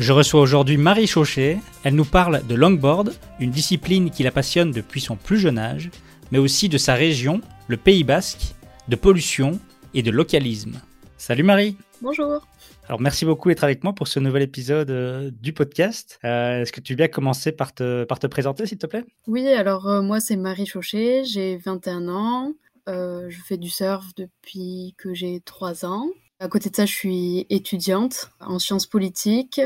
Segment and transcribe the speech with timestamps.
[0.00, 1.58] Je reçois aujourd'hui Marie Chauchet.
[1.84, 5.90] Elle nous parle de longboard, une discipline qui la passionne depuis son plus jeune âge,
[6.30, 8.54] mais aussi de sa région, le Pays Basque,
[8.88, 9.60] de pollution
[9.92, 10.80] et de localisme.
[11.18, 12.46] Salut Marie Bonjour
[12.88, 16.18] alors merci beaucoup d'être avec moi pour ce nouvel épisode euh, du podcast.
[16.24, 19.04] Euh, est-ce que tu veux bien commencer par te, par te présenter s'il te plaît?
[19.28, 22.52] Oui, alors euh, moi c'est Marie Chauchet, j'ai 21 ans,
[22.88, 26.08] je fais du surf depuis que j'ai 3 ans.
[26.40, 29.60] À côté de ça, je suis étudiante en sciences politiques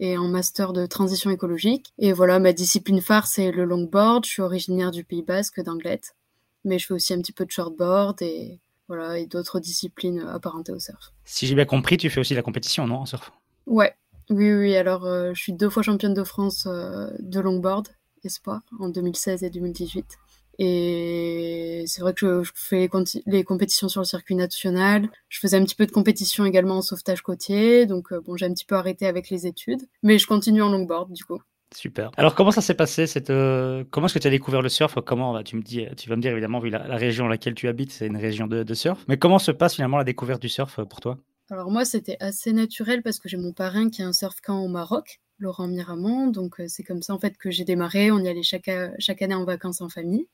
[0.00, 1.92] et en master de transition écologique.
[1.98, 4.24] Et voilà, ma discipline phare, c'est le longboard.
[4.24, 6.16] Je suis originaire du Pays Basque, d'Anglette.
[6.64, 10.72] Mais je fais aussi un petit peu de shortboard et voilà, et d'autres disciplines apparentées
[10.72, 11.12] au surf.
[11.24, 13.30] Si j'ai bien compris, tu fais aussi la compétition, non, en surf?
[13.66, 13.94] Ouais,
[14.30, 14.74] oui, oui.
[14.74, 17.88] Alors, euh, je suis deux fois championne de France euh, de longboard
[18.24, 20.18] espoir en 2016 et 2018.
[20.62, 22.90] Et c'est vrai que je, fais
[23.24, 25.08] les, compétitions sur le circuit national.
[25.30, 27.86] Je faisais un petit peu de compétition également en sauvetage côtier.
[27.86, 29.80] Donc, euh, bon, j'ai un petit peu arrêté avec les études.
[30.02, 31.40] Mais je continue en longboard, du coup.
[31.74, 32.10] Super.
[32.16, 34.96] Alors comment ça s'est passé cette, euh, Comment est-ce que tu as découvert le surf?
[35.06, 37.54] Comment bah, tu me dis, tu vas me dire évidemment vu la, région dans laquelle
[37.54, 39.04] tu habites, c'est une région de, de, surf.
[39.06, 41.18] Mais comment se passe finalement la découverte du surf pour toi?
[41.48, 44.58] Alors moi c'était assez naturel parce que j'ai mon parrain qui a un surf camp
[44.64, 45.20] au Maroc.
[45.40, 46.28] Laurent Miramont.
[46.28, 48.10] Donc euh, c'est comme ça en fait que j'ai démarré.
[48.10, 50.26] On y allait chaque, chaque année en vacances en famille.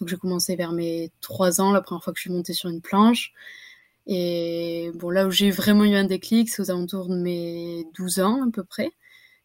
[0.00, 2.68] Donc j'ai commencé vers mes trois ans, la première fois que je suis montée sur
[2.68, 3.32] une planche.
[4.06, 8.20] Et bon, là où j'ai vraiment eu un déclic, c'est aux alentours de mes 12
[8.20, 8.92] ans à peu près.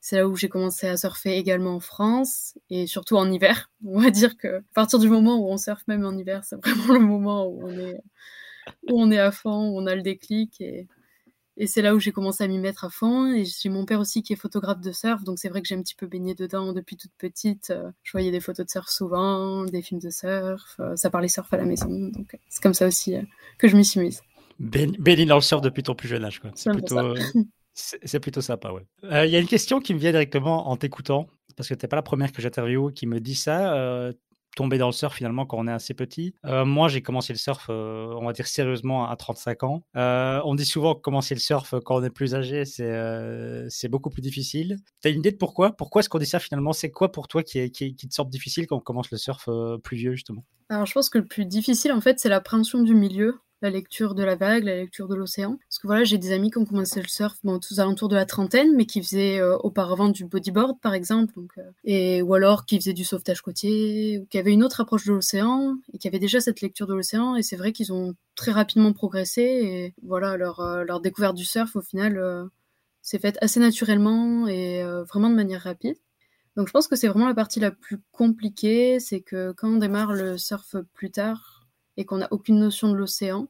[0.02, 3.72] C'est là où j'ai commencé à surfer également en France et surtout en hiver.
[3.86, 6.56] On va dire que à partir du moment où on surfe même en hiver, c'est
[6.64, 8.02] vraiment le moment où on est
[8.90, 10.88] où on est à fond, où on a le déclic et
[11.58, 13.34] et c'est là où j'ai commencé à m'y mettre à fond.
[13.34, 15.76] Et j'ai mon père aussi qui est photographe de surf, donc c'est vrai que j'ai
[15.76, 17.72] un petit peu baigné dedans depuis toute petite.
[17.72, 21.28] Euh, je voyais des photos de surf souvent, des films de surf, euh, ça parlait
[21.28, 23.22] surf à la maison, donc c'est comme ça aussi euh,
[23.58, 24.22] que je m'y suis mise.
[24.60, 26.52] Baigné dans le surf depuis ton plus jeune âge, quoi.
[26.56, 27.16] C'est plutôt,
[27.74, 28.86] c'est plutôt sympa, ouais.
[29.04, 31.90] Il y a une question qui me vient directement en t'écoutant, parce que tu n'es
[31.90, 34.12] pas la première que j'interviewe qui me dit ça
[34.56, 36.34] tomber dans le surf finalement quand on est assez petit.
[36.46, 39.84] Euh, moi, j'ai commencé le surf, euh, on va dire sérieusement, à 35 ans.
[39.96, 44.10] Euh, on dit souvent que commencer le surf quand on est plus âgé, c'est beaucoup
[44.10, 44.78] plus difficile.
[45.02, 45.72] Tu as une idée de pourquoi?
[45.72, 46.74] Pourquoi est-ce qu'on dit ça finalement?
[46.74, 49.50] C'est quoi pour toi qui, qui, qui, te semble difficile quand on commence le surf
[49.84, 50.44] plus vieux justement?
[50.70, 54.16] Alors je pense que le plus difficile en fait, c'est l'appréhension du milieu la lecture
[54.16, 55.58] de la vague, la lecture de l'océan.
[55.70, 58.16] Parce que voilà, j'ai des amis qui ont commencé le surf bon, tous alentours de
[58.16, 62.66] la trentaine, mais qui faisaient euh, auparavant du bodyboard, par exemple, euh, et, ou alors
[62.66, 66.08] qui faisaient du sauvetage côtier, ou qui avaient une autre approche de l'océan, et qui
[66.08, 69.94] avaient déjà cette lecture de l'océan, et c'est vrai qu'ils ont très rapidement progressé, et
[70.04, 72.50] voilà, leur, euh, leur découverte du surf, au final,
[73.02, 75.96] s'est faite assez naturellement et vraiment de manière rapide.
[76.56, 79.78] Donc je pense que c'est vraiment la partie la plus compliquée, c'est que quand on
[79.78, 81.61] démarre le surf plus tard,
[81.98, 83.48] et qu'on n'a aucune notion de l'océan,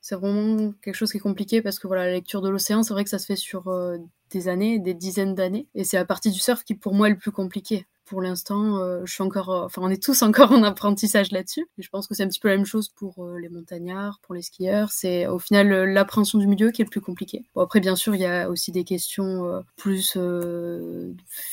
[0.00, 2.94] c'est vraiment quelque chose qui est compliqué parce que voilà, la lecture de l'océan, c'est
[2.94, 3.98] vrai que ça se fait sur euh,
[4.30, 7.12] des années, des dizaines d'années, et c'est la partie du surf qui pour moi est
[7.12, 10.52] le plus compliqué pour l'instant, euh, je suis encore, euh, enfin, on est tous encore
[10.52, 11.68] en apprentissage là-dessus.
[11.76, 14.40] Je pense que c'est un petit peu la même chose pour les montagnards, pour les
[14.40, 14.90] skieurs.
[14.90, 17.44] C'est au final l'appréhension du milieu qui est le plus compliqué.
[17.54, 20.16] Bon, après, bien sûr, il y a aussi des questions plus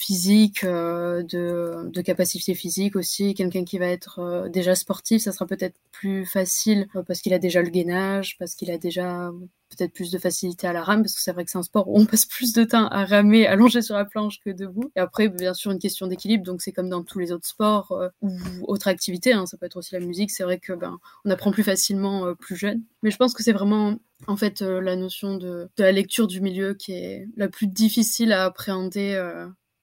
[0.06, 3.34] physiques, de, de capacité physique aussi.
[3.34, 7.62] Quelqu'un qui va être déjà sportif, ça sera peut-être plus facile parce qu'il a déjà
[7.62, 9.32] le gainage, parce qu'il a déjà
[9.70, 11.88] peut-être plus de facilité à la rame, parce que c'est vrai que c'est un sport
[11.88, 14.92] où on passe plus de temps à ramer, allongé sur la planche que debout.
[14.96, 17.92] Et après, bien sûr, une question d'équilibre, donc c'est comme dans tous les autres sports
[17.92, 18.32] euh, ou
[18.68, 21.52] autres activités, hein, ça peut être aussi la musique, c'est vrai que ben, on apprend
[21.52, 22.82] plus facilement euh, plus jeune.
[23.04, 23.98] Mais je pense que c'est vraiment
[24.28, 28.32] en fait euh, la notion de, la lecture du milieu qui est la plus difficile
[28.32, 29.16] à appréhender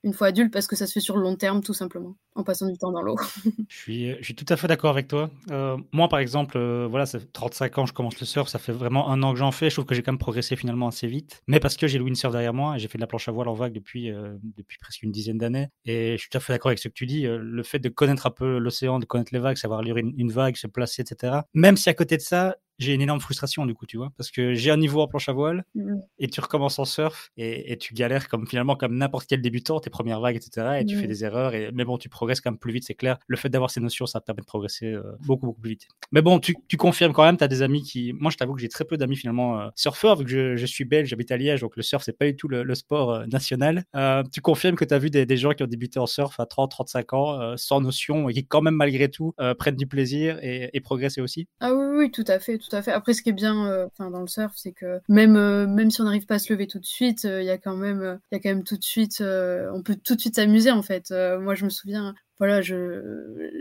[0.05, 2.45] une fois adulte parce que ça se fait sur le long terme tout simplement en
[2.45, 3.17] passant du temps dans l'eau.
[3.69, 5.31] je, suis, je suis tout à fait d'accord avec toi.
[5.51, 8.59] Euh, moi par exemple, euh, voilà, ça fait 35 ans je commence le surf, ça
[8.59, 9.71] fait vraiment un an que j'en fais.
[9.71, 12.05] Je trouve que j'ai quand même progressé finalement assez vite, mais parce que j'ai le
[12.05, 14.79] windsurf derrière moi j'ai fait de la planche à voile en vague depuis, euh, depuis
[14.79, 15.69] presque une dizaine d'années.
[15.85, 17.23] Et je suis tout à fait d'accord avec ce que tu dis.
[17.27, 20.33] le fait de connaître un peu l'océan, de connaître les vagues, savoir lire une, une
[20.33, 21.41] vague, se placer, etc.
[21.55, 24.31] Même si à côté de ça, j'ai une énorme frustration du coup, tu vois, parce
[24.31, 25.95] que j'ai un niveau en planche à voile mmh.
[26.19, 29.91] et tu recommences en surf et, tu galères comme finalement comme n'importe quel débutant, tes
[29.91, 30.79] premières vagues, etc.
[30.81, 31.09] Et tu fais mmh.
[31.09, 33.19] des erreurs, et, mais bon, tu progresses quand même plus vite, c'est clair.
[33.27, 35.89] Le fait d'avoir ces notions, ça te permet de progresser euh, beaucoup, beaucoup plus vite.
[36.13, 38.13] Mais bon, tu, tu confirmes quand même, tu as des amis qui.
[38.13, 40.85] Moi, je t'avoue que j'ai très peu d'amis finalement euh, surfeurs, vu que je, suis
[40.85, 43.85] belge, j'habite à Liège, donc le surf, c'est pas du tout le, sport euh, national.
[44.33, 46.71] tu confirmes que tu as vu des, gens qui ont débuté en surf à 30,
[46.71, 50.81] 35 ans, sans notion, et qui quand même, malgré tout, prennent du plaisir et, et
[50.81, 51.49] progressent aussi?
[51.61, 52.93] Ah oui, oui, tout à fait, tout fait.
[52.93, 56.01] Après, ce qui est bien euh, dans le surf, c'est que même euh, même si
[56.01, 58.19] on n'arrive pas à se lever tout de suite, euh, il y a quand même
[58.31, 61.13] y a quand même tout de suite, on peut tout de suite s'amuser en fait.
[61.41, 62.61] moi, je me souviens, voilà,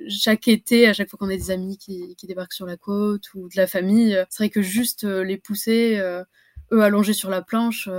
[0.07, 3.49] chaque été, à chaque fois qu'on a des amis qui, débarquent sur la côte ou
[3.49, 5.99] de la famille, c'est vrai que juste les pousser,
[6.71, 7.89] eux allongés sur la planche,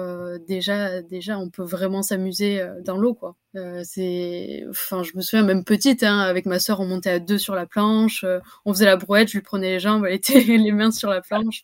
[0.47, 3.37] déjà, déjà, on peut vraiment s'amuser dans l'eau, quoi.
[3.57, 7.19] Euh, c'est, enfin, je me souviens même petite, hein, avec ma sœur, on montait à
[7.19, 10.15] deux sur la planche, euh, on faisait la brouette, je lui prenais les jambes, elle
[10.15, 11.63] était les mains sur la planche.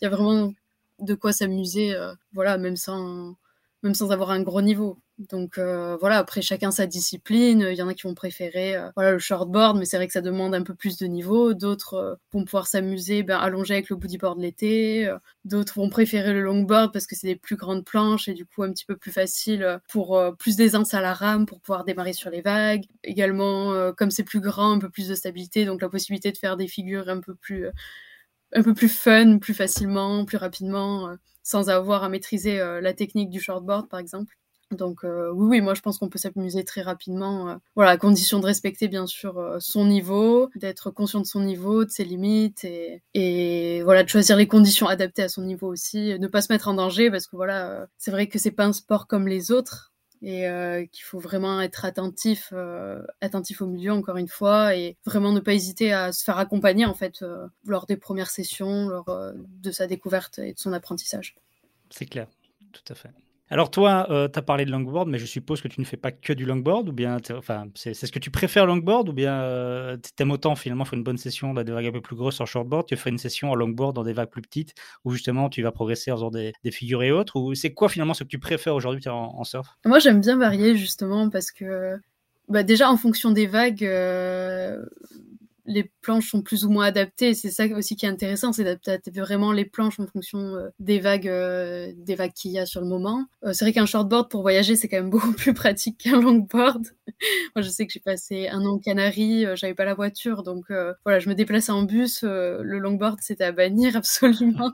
[0.00, 0.54] Il y a vraiment
[1.00, 3.36] de quoi s'amuser, euh, voilà, même sans,
[3.86, 4.98] même sans avoir un gros niveau.
[5.18, 7.66] Donc euh, voilà, après chacun sa discipline.
[7.70, 10.20] Il y en a qui vont préférer euh, le shortboard, mais c'est vrai que ça
[10.20, 11.54] demande un peu plus de niveau.
[11.54, 15.10] D'autres euh, vont pouvoir s'amuser, ben, allonger avec le bodyboard l'été.
[15.44, 18.62] D'autres vont préférer le longboard parce que c'est des plus grandes planches et du coup
[18.62, 22.30] un petit peu plus facile pour plus d'aisance à la rame pour pouvoir démarrer sur
[22.30, 22.84] les vagues.
[23.04, 26.56] Également, comme c'est plus grand, un peu plus de stabilité, donc la possibilité de faire
[26.56, 27.68] des figures un peu plus
[28.54, 33.40] un peu plus fun, plus facilement, plus rapidement, sans avoir à maîtriser la technique du
[33.40, 34.36] shortboard par exemple.
[34.72, 37.48] Donc euh, oui, oui, moi je pense qu'on peut s'amuser très rapidement.
[37.48, 41.40] Euh, voilà, à condition de respecter bien sûr euh, son niveau, d'être conscient de son
[41.40, 45.68] niveau, de ses limites et, et voilà de choisir les conditions adaptées à son niveau
[45.68, 48.64] aussi, ne pas se mettre en danger parce que voilà, c'est vrai que c'est pas
[48.64, 52.52] un sport comme les autres et qu'il faut vraiment être attentif,
[53.20, 56.84] attentif au milieu encore une fois et vraiment ne pas hésiter à se faire accompagner
[56.84, 57.24] en fait
[57.66, 61.36] lors des premières sessions, lors de sa découverte et de son apprentissage.
[61.90, 62.28] C'est clair,
[62.72, 63.10] tout à fait.
[63.48, 65.96] Alors toi, euh, tu as parlé de longboard, mais je suppose que tu ne fais
[65.96, 67.18] pas que du longboard, ou bien,
[67.74, 71.04] c'est ce que tu préfères longboard, ou bien euh, tu aimes autant finalement faire une
[71.04, 73.52] bonne session dans des vagues un peu plus grosses en shortboard, tu fais une session
[73.52, 76.52] en longboard dans des vagues plus petites, où justement tu vas progresser en faisant des,
[76.72, 79.68] figures et autres, ou c'est quoi finalement ce que tu préfères aujourd'hui en, surf?
[79.84, 81.96] Moi j'aime bien varier justement parce que
[82.48, 84.84] bah, déjà en fonction des vagues, euh,
[85.66, 87.34] les planches sont plus ou moins adaptées.
[87.34, 91.00] C'est ça aussi qui est intéressant, c'est d'adapter vraiment les planches en fonction euh, des
[91.00, 93.26] vagues, euh, des vagues qu'il y a sur le moment.
[93.44, 96.86] Euh, c'est vrai qu'un shortboard pour voyager, c'est quand même beaucoup plus pratique qu'un longboard.
[97.56, 100.66] Moi, je sais que j'ai passé un an aux Canaries, j'avais pas la voiture, donc
[101.04, 102.22] voilà, je me déplaçais en bus.
[102.22, 104.72] le longboard, c'était à bannir absolument.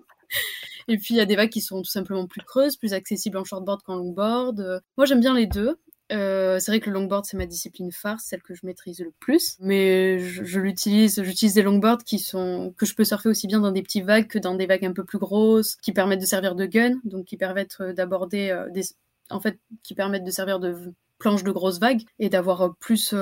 [0.89, 3.37] Et puis il y a des vagues qui sont tout simplement plus creuses, plus accessibles
[3.37, 4.83] en shortboard qu'en longboard.
[4.97, 5.79] Moi, j'aime bien les deux.
[6.13, 9.13] Euh, c'est vrai que le longboard c'est ma discipline phare, celle que je maîtrise le
[9.19, 9.57] plus.
[9.61, 13.73] Mais je, l'utilise, j'utilise des longboards qui sont que je peux surfer aussi bien dans
[13.73, 16.55] des petites vagues que dans des vagues un peu plus grosses, qui permettent de servir
[16.55, 18.83] de gun, donc qui permettent euh, d'aborder euh, des,
[19.31, 23.15] en fait, qui permettent de servir de planches de grosses vagues et d'avoir plus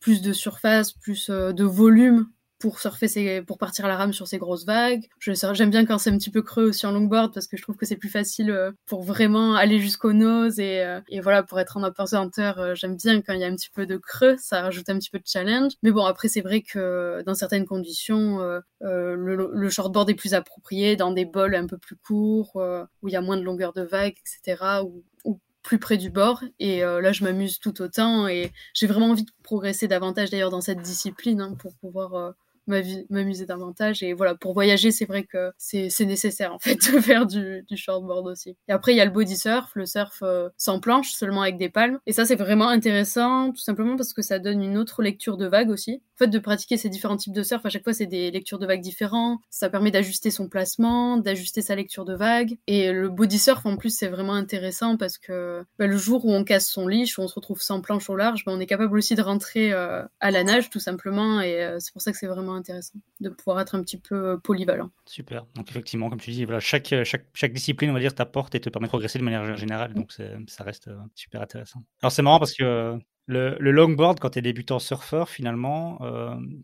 [0.00, 2.28] plus de surface, plus de volume
[2.62, 5.08] pour surfer pour partir à la rame sur ces grosses vagues.
[5.18, 7.76] J'aime bien quand c'est un petit peu creux aussi en longboard parce que je trouve
[7.76, 11.58] que c'est plus facile euh, pour vraiment aller jusqu'aux noses et, euh, et, voilà, pour
[11.58, 14.36] être en apesanteur, euh, j'aime bien quand il y a un petit peu de creux,
[14.38, 15.72] ça rajoute un petit peu de challenge.
[15.82, 18.38] Mais bon, après, c'est vrai que dans certaines conditions,
[18.80, 23.12] le, le, shortboard est plus approprié dans des bols un peu plus courts, où il
[23.12, 26.44] y a moins de longueur de vague, etc., ou, ou plus près du bord.
[26.60, 30.60] Et là, je m'amuse tout autant et j'ai vraiment envie de progresser davantage d'ailleurs dans
[30.60, 32.34] cette discipline hein, pour pouvoir
[32.66, 34.02] m'amuser davantage.
[34.02, 38.26] Et voilà, pour voyager, c'est vrai que c'est nécessaire en fait de faire du, shortboard
[38.26, 38.56] aussi.
[38.68, 41.58] Et après, il y a le body surf, le surf euh, sans planche, seulement avec
[41.58, 41.98] des palmes.
[42.06, 45.46] Et ça, c'est vraiment intéressant, tout simplement parce que ça donne une autre lecture de
[45.46, 46.02] vagues aussi.
[46.16, 48.58] En fait, de pratiquer ces différents types de surf, à chaque fois, c'est des lectures
[48.58, 49.40] de vagues différents.
[49.50, 52.58] Ça permet d'ajuster son placement, d'ajuster sa lecture de vagues.
[52.66, 56.32] Et le body surf, en plus, c'est vraiment intéressant parce que bah, le jour où
[56.32, 58.66] on casse son leash, où on se retrouve sans planche au large, bah, on est
[58.66, 61.40] capable aussi de rentrer euh, à la nage, tout simplement.
[61.40, 64.14] Et euh, c'est pour ça que c'est vraiment intéressant de pouvoir être un petit peu
[64.14, 64.90] euh, polyvalent.
[65.06, 65.46] Super.
[65.54, 68.68] Donc effectivement, comme tu dis, euh, chaque, chaque discipline, on va dire, t'apporte et te
[68.68, 69.94] permet de progresser de manière générale.
[69.94, 71.82] Donc ça reste euh, super intéressant.
[72.02, 75.98] Alors c'est marrant parce que Le, longboard, quand tu es débutant surfeur, finalement,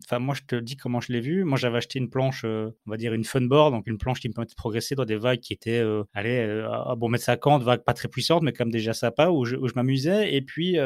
[0.05, 1.43] enfin moi je te dis comment je l'ai vu.
[1.43, 4.33] Moi j'avais acheté une planche, on va dire une funboard, donc une planche qui me
[4.33, 7.93] permettait de progresser dans des vagues qui étaient, allez, à bon mètre 50, vagues pas
[7.93, 10.35] très puissantes, mais comme déjà sympa, où je m'amusais.
[10.35, 10.77] Et puis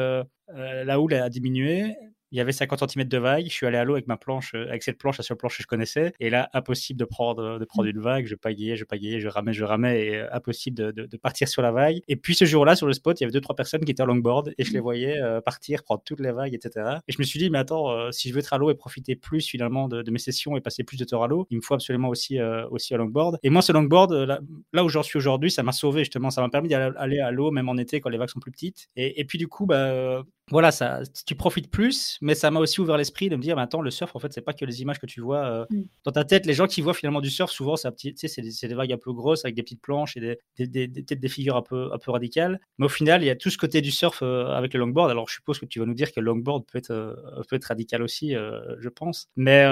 [0.48, 1.94] la houle a diminué
[2.34, 3.44] il y avait 50 cm de vague.
[3.46, 5.56] Je suis allé à l'eau avec ma planche, euh, avec cette planche, la seule planche
[5.56, 6.12] que je connaissais.
[6.18, 8.26] Et là, impossible de prendre, de prendre une vague.
[8.26, 10.06] Je pagayais, je pagayais, je ramais, je ramais.
[10.06, 12.00] Et euh, impossible de, de, partir sur la vague.
[12.08, 14.02] Et puis ce jour-là, sur le spot, il y avait deux, trois personnes qui étaient
[14.02, 14.82] en longboard et je les mm.
[14.82, 16.96] voyais euh, partir, prendre toutes les vagues, etc.
[17.06, 19.14] Et je me suis dit, mais attends, si je veux être à l'eau et profiter
[19.14, 21.74] plus finalement de, mes sessions et passer plus de temps à l'eau, il me faut
[21.74, 23.38] absolument aussi, aussi un longboard.
[23.44, 24.40] Et moi, ce longboard, là,
[24.72, 26.30] là où j'en suis aujourd'hui, ça m'a sauvé justement.
[26.30, 28.88] Ça m'a permis d'aller à l'eau, même en été quand les vagues sont plus petites.
[28.96, 32.80] Et, et puis du coup, bah, voilà, ça, tu profites plus, mais ça m'a aussi
[32.80, 34.82] ouvert l'esprit de me dire, mais attends, le surf, en fait, c'est pas que les
[34.82, 35.82] images que tu vois euh, mm.
[36.04, 36.44] dans ta tête.
[36.44, 39.12] Les gens qui voient finalement du surf, souvent, c'est, des, c'est des vagues un peu
[39.12, 42.10] grosses avec des petites planches et des, des, des, des figures un peu, un peu
[42.10, 42.60] radicales.
[42.78, 45.10] Mais au final, il y a tout ce côté du surf euh, avec le longboard.
[45.10, 47.14] Alors, je suppose que tu vas nous dire que le longboard peut être, euh,
[47.48, 49.28] peut être radical aussi, je pense.
[49.36, 49.64] Mais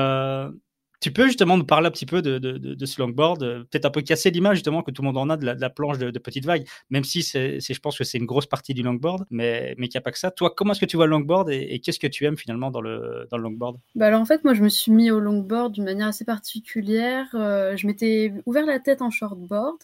[1.02, 3.90] tu peux justement nous parler un petit peu de, de, ce longboard, euh, peut-être un
[3.90, 6.46] peu casser l'image justement que tout le monde en a de la, planche de, petites
[6.46, 9.98] vagues, même si je pense que c'est une grosse partie du longboard, mais, mais qu'il
[9.98, 10.30] n'y a pas que ça.
[10.30, 12.80] Toi, comment est-ce que tu vois le longboard et, qu'est-ce que tu aimes finalement dans
[12.80, 13.78] le, dans le longboard?
[13.96, 17.26] Bah Alors en fait, moi je me suis mis au longboard d'une manière assez particulière.
[17.34, 19.78] Euh, je m'étais ouvert la tête en shortboard,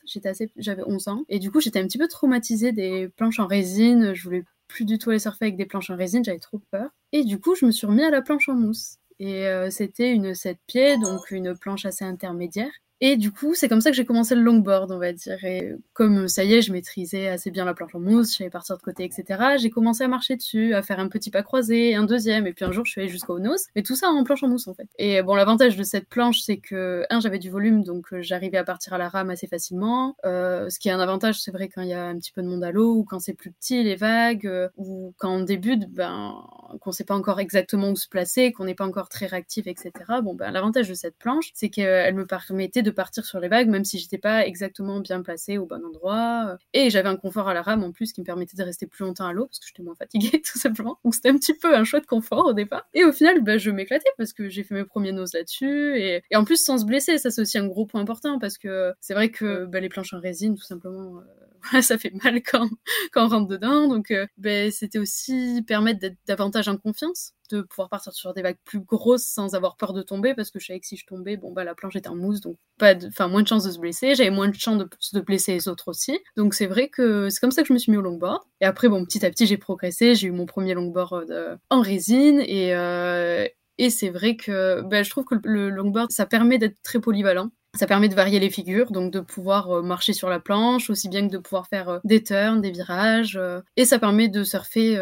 [0.56, 4.14] j'avais 11 ans, et du coup j'étais un petit peu traumatisée des planches en résine,
[4.14, 6.90] je voulais plus du tout aller surfer avec des planches en résine, j'avais trop peur.
[7.12, 8.98] Et du coup, je me suis remis à la planche en mousse.
[9.20, 12.72] Et euh, c'était une 7 pieds, donc une planche assez intermédiaire.
[13.00, 15.43] Et du coup, c'est comme ça que j'ai commencé le longboard, on va dire.
[15.45, 18.50] Et comme ça y est, je maîtrisais assez bien la planche en mousse, je savais
[18.50, 19.57] partir de côté, etc.
[19.59, 22.64] J'ai commencé à marcher dessus, à faire un petit pas croisé, un deuxième, et puis
[22.64, 23.67] un jour, je suis allée jusqu'au nose.
[23.76, 24.88] Mais tout ça en planche en mousse, en fait.
[24.99, 28.59] Et bon, l'avantage de cette planche, c'est que, un, j'avais du volume, donc euh, j'arrivais
[28.59, 30.17] à partir à la rame assez facilement.
[30.25, 32.43] Euh, ce qui est un avantage, c'est vrai, quand il y a un petit peu
[32.43, 35.43] de monde à l'eau, ou quand c'est plus petit, les vagues, euh, ou quand on
[35.43, 36.35] débute, ben,
[36.81, 39.93] qu'on sait pas encore exactement où se placer, qu'on n'est pas encore très réactif, etc.
[40.23, 43.49] Bon, ben, l'avantage de cette planche, c'est qu'elle me permettait de de partir sur les
[43.49, 46.57] vagues, même si j'étais pas exactement bien placée au bon endroit.
[46.73, 49.04] Et j'avais un confort à la rame en plus qui me permettait de rester plus
[49.04, 50.99] longtemps à l'eau parce que j'étais moins fatiguée tout simplement.
[51.04, 52.87] Donc c'était un petit peu un chouette confort au départ.
[52.95, 55.99] Et au final, bah, je m'éclatais parce que j'ai fait mes premiers noses là-dessus.
[56.00, 58.92] Et, en plus, sans se blesser, ça c'est aussi un gros point important parce que
[59.00, 62.68] c'est vrai que bah, les planches en résine, tout simplement, euh, ça fait mal quand,
[63.12, 63.88] quand on rentre dedans.
[63.88, 68.43] Donc euh, bah, c'était aussi permettre d'être davantage en confiance de pouvoir partir sur des
[68.43, 71.07] vagues plus grosses sans avoir peur de tomber parce que je savais que si je
[71.07, 73.64] tombais, bon bah la planche était en mousse donc pas de, enfin moins de chances
[73.64, 76.19] de se blesser, j'avais moins de chances de, de, blesser les autres aussi.
[76.37, 78.43] Donc c'est vrai que c'est comme ça que je me suis mis au longboard.
[78.61, 81.81] Et après bon petit à petit j'ai progressé, j'ai eu mon premier longboard euh, en
[81.81, 83.47] résine et euh,
[83.78, 87.50] et c'est vrai que ben, je trouve que le longboard, ça permet d'être très polyvalent.
[87.75, 91.08] Ça permet de varier les figures, donc de pouvoir euh, marcher sur la planche, aussi
[91.08, 93.37] bien que de pouvoir faire euh, des turns, des virages.
[93.37, 94.96] Euh, et ça permet de surfer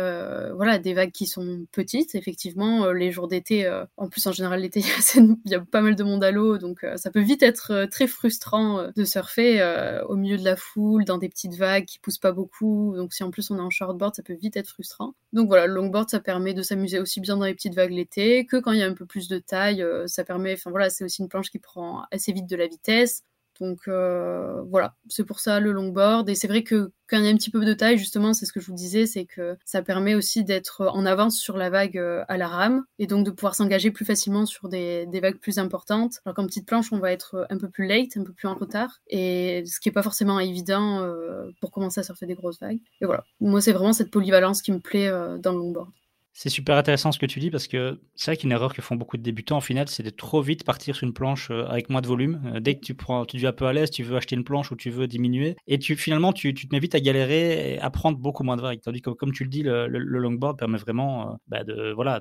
[0.54, 2.14] voilà, des vagues qui sont petites.
[2.14, 4.80] Effectivement, les jours d'été, en plus en général l'été,
[5.14, 8.06] il y, a pas mal de monde à l'eau, donc ça peut vite être très
[8.06, 9.62] frustrant de surfer
[10.08, 12.94] au milieu de la foule, dans des petites vagues qui poussent pas beaucoup.
[12.96, 15.14] Donc si en plus on est en shortboard, ça peut vite être frustrant.
[15.32, 18.46] Donc voilà, le longboard, ça permet de s'amuser aussi bien dans les petites vagues l'été
[18.46, 19.84] que quand il y a un peu plus de taille.
[20.06, 23.22] ça permet, enfin voilà, c'est aussi une planche qui prend assez vite de la vitesse.
[23.60, 26.28] Donc euh, voilà, c'est pour ça le longboard.
[26.28, 28.46] Et c'est vrai que quand il y a un petit peu de taille, justement, c'est
[28.46, 31.70] ce que je vous disais, c'est que ça permet aussi d'être en avance sur la
[31.70, 35.38] vague euh, à la rame et donc de pouvoir s'engager plus facilement sur des, vagues
[35.38, 36.20] plus importantes.
[36.24, 38.54] Alors qu'en petite planche, on va être un peu plus late, un peu plus en
[38.54, 42.60] retard, et ce qui est pas forcément évident euh, pour commencer à surfer des grosses
[42.60, 42.80] vagues.
[43.00, 45.10] Et voilà, moi c'est vraiment cette polyvalence qui me plaît
[45.40, 45.88] dans le longboard.
[46.38, 48.94] C'est super intéressant ce que tu dis parce que c'est vrai qu'une erreur que font
[48.94, 51.88] beaucoup de débutants en final, c'est de trop vite partir sur une planche euh, avec
[51.88, 52.42] moins de volume.
[52.54, 54.44] Euh, dès que tu prends, tu deviens un peu à l'aise, tu veux acheter une
[54.44, 57.72] planche ou tu veux diminuer, et tu finalement tu, tu te mets vite à galérer
[57.72, 58.82] et à prendre beaucoup moins de vagues.
[58.82, 62.20] Tandis que comme tu le dis, le, longboard permet vraiment euh, bah de voilà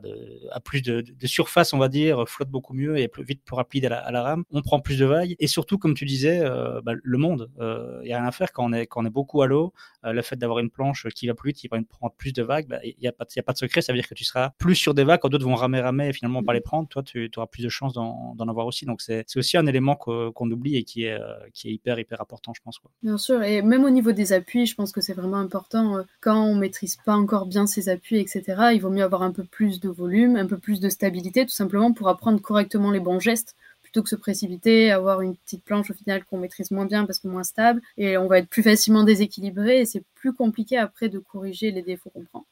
[0.53, 3.83] à plus de, surface, on va dire, flotte beaucoup mieux et plus vite plus rapide
[3.83, 4.45] à la, rame.
[4.49, 6.41] On prend plus de vagues et surtout comme tu disais,
[6.85, 9.09] bah, le monde, il y a rien à faire quand on est quand on est
[9.09, 9.73] beaucoup à l'eau.
[10.03, 12.67] le fait d'avoir une planche qui va plus vite, qui va prendre plus de vagues,
[12.69, 13.81] bah, il n'y a pas a pas de secret.
[13.81, 16.09] Ça veut dire que tu seras plus sur des vagues quand d'autres vont ramer, ramer
[16.09, 16.87] et finalement pas les prendre.
[16.87, 18.85] Toi, tu, auras plus de chances d'en avoir aussi.
[18.85, 22.21] Donc, c'est aussi un élément qu'on oublie et qui est, euh, qui est hyper, hyper
[22.21, 22.79] important, je pense.
[22.79, 22.91] Quoi.
[23.03, 23.43] Bien sûr.
[23.43, 25.97] Et même au niveau des appuis, je pense que c'est vraiment important.
[25.97, 28.43] Euh, quand on maîtrise pas encore bien ses appuis, etc.,
[28.73, 31.53] il vaut mieux avoir un peu plus de volume, un peu plus de stabilité, tout
[31.53, 33.55] simplement pour apprendre correctement les bons gestes
[33.95, 37.19] plutôt que se précipiter, avoir une petite planche au final qu'on maîtrise moins bien parce
[37.19, 41.07] que moins stable, et on va être plus facilement déséquilibré, et c'est plus compliqué après
[41.07, 42.45] de corriger les défauts qu'on prend.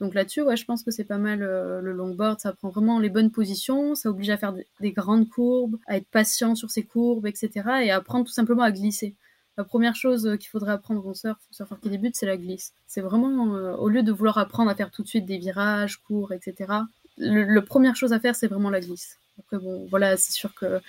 [0.00, 2.40] Donc là-dessus, ouais, je pense que c'est pas mal euh, le longboard.
[2.40, 6.08] Ça prend vraiment les bonnes positions, ça oblige à faire des, grandes courbes, à être
[6.08, 7.50] patient sur ces courbes, etc.
[7.82, 9.14] Et à apprendre tout simplement à glisser.
[9.56, 12.74] la première chose qu'il faudrait apprendre en surf, surfeur qui débute, c'est la glisse.
[12.86, 13.44] C'est vraiment,
[13.78, 16.72] au lieu de vouloir apprendre à faire tout de suite des virages, courts, etc.,
[17.18, 19.18] la première chose à faire, c'est vraiment la glisse.
[19.38, 20.80] Après, bon, voilà, c'est sûr que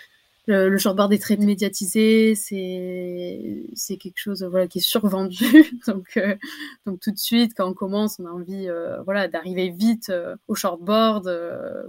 [0.47, 5.37] le, shortboard est très médiatisé, c'est quelque chose voilà qui est survendu.
[5.87, 6.35] donc euh,
[6.85, 10.35] donc tout de suite quand on commence, on a envie euh, voilà d'arriver vite euh,
[10.47, 11.29] au shortboard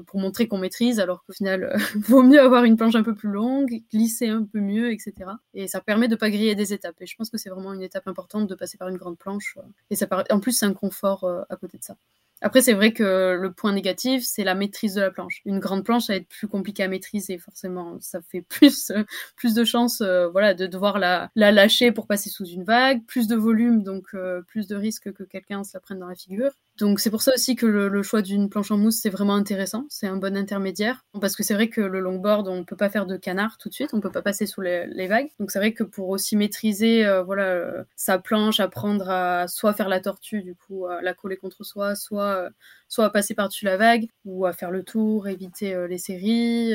[0.07, 3.31] pour montrer qu'on maîtrise, alors qu'au final vaut mieux avoir une planche un peu plus
[3.31, 5.31] longue, glisser un peu mieux, etc.
[5.55, 6.97] Et ça permet de pas griller des étapes.
[7.01, 9.57] Et je pense que c'est vraiment une étape importante de passer par une grande planche.
[9.91, 11.97] et ça en plus c'est un confort à côté de ça.
[12.41, 15.41] Après, c'est vrai que le point négatif, c'est la maîtrise de la planche.
[15.45, 17.99] Une grande planche, ça va être plus compliqué à maîtriser, forcément.
[18.01, 18.93] Ça fait plus,
[19.37, 23.05] plus de chances, euh, voilà, de devoir la, la lâcher pour passer sous une vague,
[23.07, 26.15] plus de volume, donc euh, plus de risques que quelqu'un se la prenne dans la
[26.15, 26.53] figure.
[26.79, 29.87] Donc c'est pour ça aussi que le, choix d'une planche en mousse c'est vraiment intéressant,
[29.89, 33.05] c'est un bon intermédiaire parce que c'est vrai que le longboard on peut pas faire
[33.05, 35.29] de canard tout de suite, on peut pas passer sous les, vagues.
[35.41, 39.73] Donc c'est vrai que pour aussi maîtriser euh, voilà euh, sa planche, apprendre à soit
[39.73, 42.51] faire la tortue du coup à la coller contre soi, soit euh,
[42.87, 46.75] soit à passer par-dessus la vague ou à faire le tour, éviter les séries.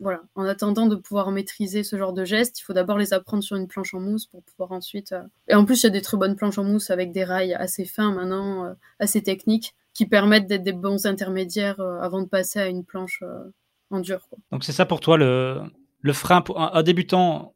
[0.00, 0.22] voilà.
[0.34, 3.56] En attendant de pouvoir maîtriser ce genre de gestes, il faut d'abord les apprendre sur
[3.56, 5.14] une planche en mousse pour pouvoir ensuite.
[5.46, 7.54] Et en plus il y a des très bonnes planches en mousse avec des rails
[7.54, 12.60] assez fins maintenant, assez techniques qui permettent d'être des bons intermédiaires euh, avant de passer
[12.60, 13.52] à une planche euh,
[13.90, 14.20] en dur.
[14.52, 15.62] Donc c'est ça pour toi le,
[16.00, 17.54] le frein pour un débutant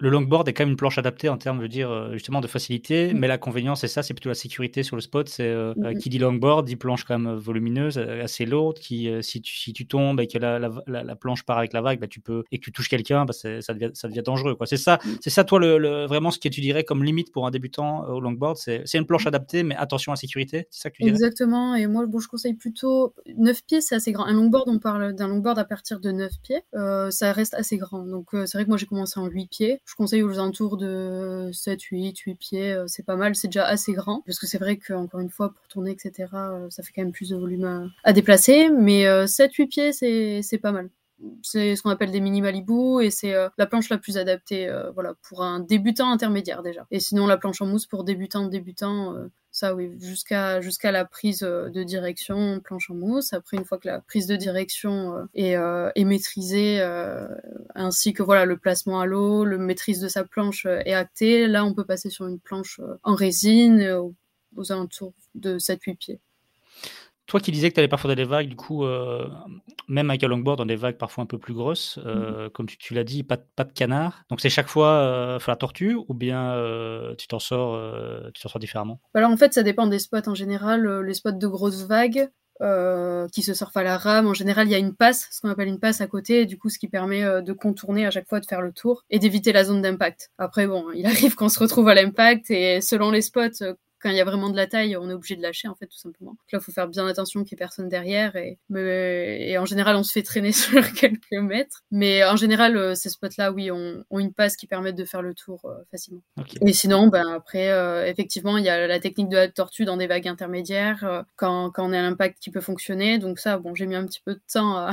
[0.00, 2.48] le longboard est quand même une planche adaptée en termes, de dire, euh, justement de
[2.48, 3.18] facilité, mm.
[3.18, 5.28] mais l'inconvénient, c'est ça, c'est plutôt la sécurité sur le spot.
[5.28, 5.98] C'est euh, mm, mm.
[5.98, 9.72] qui dit longboard, dit planche quand même volumineuse, euh, assez lourde, qui si, tu, si
[9.72, 12.58] tu tombes et que la, la, planche part avec la vague, bah, tu peux et
[12.58, 14.56] que tu touches quelqu'un, bah, ça devient ça devient dangereux.
[14.64, 17.50] C'est ça, c'est ça toi le, vraiment ce que tu dirais comme limite pour un
[17.50, 20.66] débutant au longboard, c'est, c'est une planche adaptée, mais attention à la sécurité.
[20.70, 21.14] C'est ça que tu dirais?
[21.14, 21.74] Exactement.
[21.74, 24.24] Et moi, bon, je conseille plutôt 9 pieds, c'est assez grand.
[24.24, 26.62] Un longboard, on parle d'un longboard à partir de 9 pieds,
[27.10, 28.04] ça reste assez grand.
[28.04, 29.80] Donc c'est vrai que moi j'ai commencé en 8 pieds.
[29.84, 33.66] Je conseille aux alentours de 7, 8, 8 pieds, euh, c'est pas mal, c'est déjà
[33.66, 34.22] assez grand.
[34.24, 37.12] Parce que c'est vrai qu'encore une fois, pour tourner, etc., euh, ça fait quand même
[37.12, 38.70] plus de volume à, déplacer.
[38.70, 40.90] Mais 7, euh, 8 pieds, c'est pas mal
[41.42, 45.14] c'est ce qu'on appelle des mini Malibu et c'est la planche la plus adaptée voilà
[45.22, 49.14] pour un débutant intermédiaire déjà et sinon la planche en mousse pour débutant débutant
[49.54, 53.32] ça, oui, jusqu'à jusqu'à la prise euh, de direction planche en mousse.
[53.32, 56.82] Après, une fois que la prise de direction euh, est, euh, est maîtrisée,
[57.76, 61.64] ainsi que voilà le placement à l'eau, le maîtrise de sa planche est acté, là,
[61.64, 63.80] on peut passer sur une planche en résine
[64.56, 66.20] aux alentours de 7-8 pieds.
[67.26, 69.26] Toi qui disais que tu allais parfois dans des vagues, du coup, euh,
[69.88, 72.50] même avec un longboard, dans des vagues parfois un peu plus grosses, euh, mmh.
[72.50, 74.24] comme tu, l'as dit, pas, pas de canard.
[74.28, 76.54] Donc c'est chaque fois euh, la tortue ou bien
[77.16, 77.80] tu t'en sors,
[78.34, 79.00] tu t'en sors différemment?
[79.14, 80.28] Alors en fait, ça dépend des spots.
[80.28, 82.28] En général, les spots de grosses vagues,
[83.32, 84.26] qui se surfent à la rame.
[84.26, 86.58] En général, il y a une passe, ce qu'on appelle une passe à côté, du
[86.58, 89.52] coup, ce qui permet de contourner à chaque fois, de faire le tour et d'éviter
[89.52, 90.30] la zone d'impact.
[90.36, 93.64] Après, bon, il arrive qu'on se retrouve à l'impact et selon les spots,
[94.04, 95.86] quand il y a vraiment de la taille, on est obligé de lâcher en fait
[95.86, 96.32] tout simplement.
[96.32, 99.64] Donc là, il faut faire bien attention qu'il n'y ait personne derrière et, et en
[99.64, 101.82] général, on se fait traîner sur quelques mètres.
[101.90, 105.32] Mais en général, euh, ces spots-là, oui, ont, une passe qui permet de faire le
[105.32, 106.20] tour euh, facilement.
[106.60, 109.96] Et sinon, ben après, euh, effectivement, il y a la technique de la tortue dans
[109.96, 113.18] des vagues intermédiaires quand, quand on a l'impact qui peut fonctionner.
[113.18, 114.92] Donc ça, bon, j'ai mis un petit peu de temps à,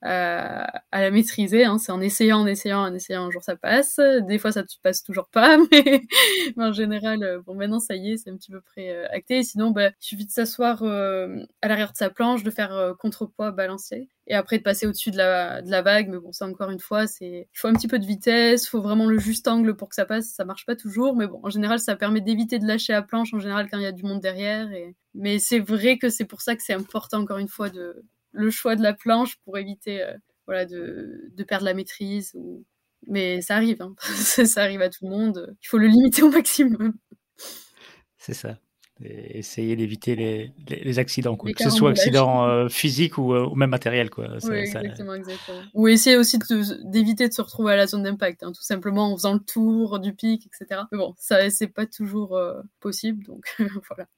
[0.02, 1.64] à, la maîtriser.
[1.64, 1.76] Hein.
[1.76, 4.00] C'est en essayant, en essayant, en essayant, un jour ça passe.
[4.22, 6.02] Des fois, ça ne passe toujours pas, mais,
[6.56, 9.42] mais en général, bon, maintenant ça c'est un petit peu près euh, acté.
[9.42, 12.94] Sinon, bah, il suffit de s'asseoir euh, à l'arrière de sa planche, de faire euh,
[12.94, 16.08] contrepoids, balancer, et après de passer au-dessus de la, de la vague.
[16.08, 18.80] Mais bon, ça encore une fois, il faut un petit peu de vitesse, il faut
[18.80, 20.26] vraiment le juste angle pour que ça passe.
[20.28, 23.34] Ça marche pas toujours, mais bon, en général, ça permet d'éviter de lâcher la planche.
[23.34, 24.68] En général, quand il y a du monde derrière.
[25.14, 28.50] Mais c'est vrai que c'est pour ça que c'est important encore une fois de le
[28.50, 30.04] choix de la planche pour éviter
[30.46, 32.34] voilà de, de perdre la maîtrise
[33.06, 33.94] mais ça arrive, hein.
[34.46, 35.56] ça arrive à tout le monde.
[35.62, 36.94] Il faut le limiter au maximum.
[38.18, 38.58] C'est ça.
[39.00, 41.52] essayer d'éviter les, les, accidents, quoi.
[41.52, 44.10] que ce soit accident euh, physique ou, euh, ou, même matériel.
[44.10, 44.28] Quoi.
[44.42, 45.62] oui, exactement, exactement.
[45.74, 46.38] Ou essayer aussi
[46.84, 50.00] d'éviter de, se retrouver à la zone d'impact, hein, tout simplement en faisant le tour
[50.00, 50.82] du pic, etc.
[50.90, 53.44] Mais bon, ça, c'est pas toujours euh, possible, donc
[53.88, 54.08] voilà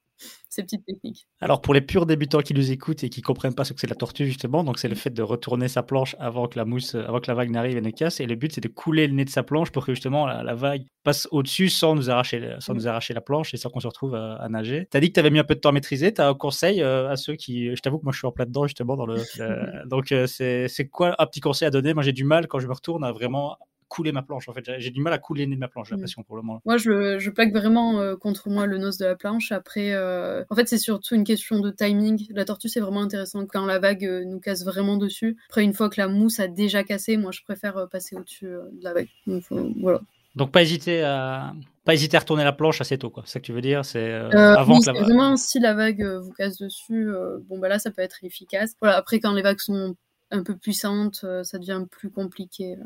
[0.48, 1.28] ces petites techniques.
[1.40, 3.87] Alors pour les purs débutants qui nous écoutent et qui comprennent pas ce que c'est
[3.87, 6.94] la tortue justement, donc c'est le fait de retourner sa planche avant que la mousse,
[6.94, 8.20] avant que la vague n'arrive et ne casse.
[8.20, 10.54] Et le but c'est de couler le nez de sa planche pour que justement la,
[10.54, 13.87] vague passe au-dessus sans nous arracher, sans nous arracher la planche et sans qu'on se
[13.87, 14.88] retrouve à, nager.
[14.90, 16.12] Tu as dit que tu avais mis un peu de temps à maîtriser.
[16.12, 18.33] Tu as un conseil euh, à ceux qui, je t'avoue que moi je suis en
[18.33, 19.16] plein dedans justement dans le,
[19.88, 21.94] donc euh, c'est quoi un petit conseil à donner?
[21.94, 23.56] Moi j'ai du mal quand je me retourne à vraiment
[23.90, 24.48] couler ma planche.
[24.48, 25.98] En fait, j'ai du mal à couler le nez de ma planche, j'ai mm.
[25.98, 26.62] l'impression pour le moment.
[26.64, 29.53] Moi, je, je plaque vraiment euh, contre moi le nose de la planche.
[29.53, 32.26] Après, euh, en fait, c'est surtout une question de timing.
[32.31, 35.37] La tortue, c'est vraiment intéressant quand la vague euh, nous casse vraiment dessus.
[35.48, 38.83] Après, une fois que la mousse a déjà cassé, moi, je préfère passer au-dessus de
[38.83, 39.09] la vague.
[39.26, 39.42] Donc,
[39.81, 40.00] voilà
[40.37, 41.53] Donc pas hésiter à
[41.85, 43.24] pas hésiter à retourner la planche assez tôt, quoi.
[43.26, 43.85] C'est ça que tu veux dire?
[43.85, 45.03] C'est euh, euh, avant que la vague.
[45.03, 47.11] Vraiment, si la vague vous casse dessus,
[47.48, 48.74] bon bah là ça peut être efficace.
[48.81, 48.96] Voilà.
[48.96, 49.96] Après quand les vagues sont
[50.31, 52.76] un peu puissantes, ça devient plus compliqué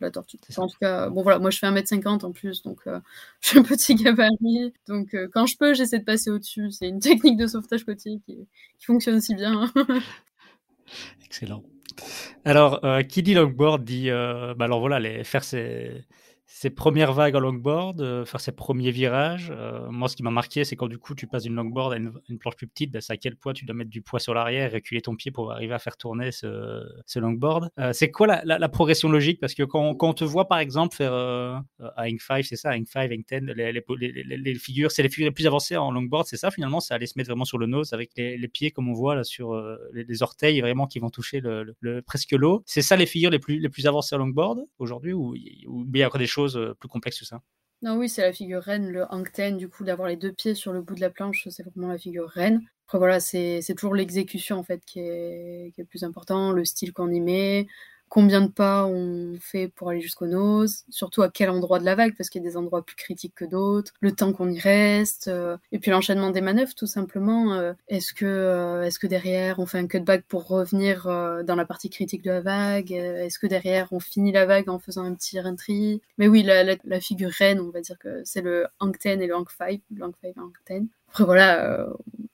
[0.00, 0.38] la tortue.
[0.56, 3.00] En tout cas, bon voilà, moi je fais 1m50 en plus, donc euh,
[3.40, 4.72] je suis un petit gabarit.
[4.88, 6.70] Donc euh, quand je peux, j'essaie de passer au-dessus.
[6.70, 8.46] C'est une technique de sauvetage côtier qui,
[8.80, 9.72] fonctionne si bien.
[11.24, 11.62] Excellent.
[12.44, 16.04] Alors, euh, qui dit longboard dit, bah alors voilà, les, faire ses,
[16.48, 19.52] ses premières vagues en longboard, euh, faire ses premiers virages.
[19.54, 21.96] Euh, moi, ce qui m'a marqué, c'est quand du coup tu passes d'une longboard à
[21.96, 24.32] une, planche plus petite, bah, c'est à quel point tu dois mettre du poids sur
[24.32, 27.70] l'arrière, reculer ton pied pour arriver à faire tourner ce, longboard.
[27.80, 29.40] Euh, c'est quoi la, progression logique?
[29.40, 32.76] Parce que quand, quand, on te voit par exemple faire un Ing 5, c'est ça,
[32.76, 36.36] Ing 5, Ing 10, les, figures, c'est les figures les plus avancées en longboard, c'est
[36.36, 38.92] ça finalement, c'est aller se mettre vraiment sur le nose avec les, pieds comme on
[38.92, 39.60] voit là sur
[39.92, 42.62] les, orteils vraiment qui vont toucher le, presque l'eau.
[42.66, 45.34] C'est ça les figures les plus, les plus avancées en longboard aujourd'hui ou,
[45.66, 47.40] ou il y a encore des choses euh, plus complexes que ça.
[47.82, 50.72] Non, oui, c'est la figure reine, le hangten, du coup, d'avoir les deux pieds sur
[50.72, 52.62] le bout de la planche, c'est vraiment la figure reine.
[52.86, 56.64] Après, voilà, c'est toujours l'exécution, en fait, qui est, qui est, le plus important, le
[56.64, 57.66] style qu'on y met,
[58.08, 61.94] combien de pas on fait pour aller jusqu'au nose, surtout à quel endroit de la
[61.94, 64.58] vague, parce qu'il y a des endroits plus critiques que d'autres, le temps qu'on y
[64.58, 67.54] reste, euh, et puis l'enchaînement des manœuvres, tout simplement.
[67.54, 71.04] Euh, est-ce que, euh, est-ce que derrière on fait un cutback pour revenir
[71.44, 74.78] dans la partie critique de la vague Est-ce que derrière on finit la vague en
[74.78, 78.40] faisant un petit entry Mais oui, la, la, figure reine, on va dire que c'est
[78.40, 80.88] le Hang 10 et le Hang 5, le Hang 5 et le Hang 10.
[81.08, 81.86] Après voilà,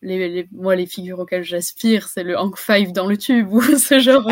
[0.03, 4.01] les, moi, les figures auxquelles j'aspire, c'est le Hank Five dans le tube ou ce
[4.01, 4.27] genre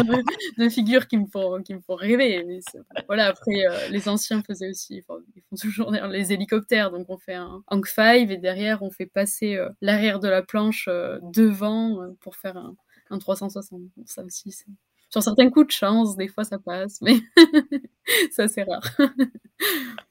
[0.58, 1.62] de, figures qui me font,
[1.94, 2.60] rêver.
[3.06, 5.20] voilà, après, euh, les anciens faisaient aussi, ils font
[5.60, 6.90] toujours les hélicoptères.
[6.90, 10.42] Donc, on fait un Hank Five et derrière, on fait passer euh, l'arrière de la
[10.42, 12.74] planche euh, devant pour faire un,
[13.10, 13.80] un 360.
[14.06, 14.54] ça aussi,
[15.08, 17.16] sur certains coups de chance, des fois ça passe, mais
[18.30, 18.96] ça c'est rare.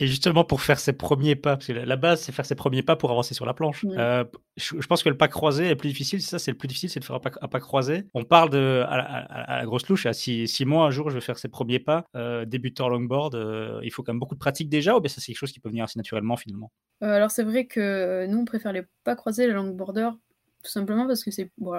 [0.00, 2.82] Et justement, pour faire ses premiers pas, parce que la base, c'est faire ses premiers
[2.84, 3.84] pas pour avancer sur la planche.
[3.84, 4.24] Euh,
[4.56, 6.22] je, pense que le pas croisé est plus difficile.
[6.22, 8.04] C'est ça, c'est le plus difficile, c'est de faire un pas, pas, croisé.
[8.14, 11.38] On parle de, à, la grosse louche, à six, mois, un jour, je vais faire
[11.38, 12.04] ses premiers pas.
[12.14, 15.20] Euh, débutant longboard, euh, il faut quand même beaucoup de pratique déjà, ou bien ça,
[15.20, 16.70] c'est quelque chose qui peut venir assez naturellement finalement?
[17.00, 20.16] Alors, c'est vrai que nous, on préfère les pas croisés, les longboarders,
[20.62, 21.74] tout simplement parce que c'est bon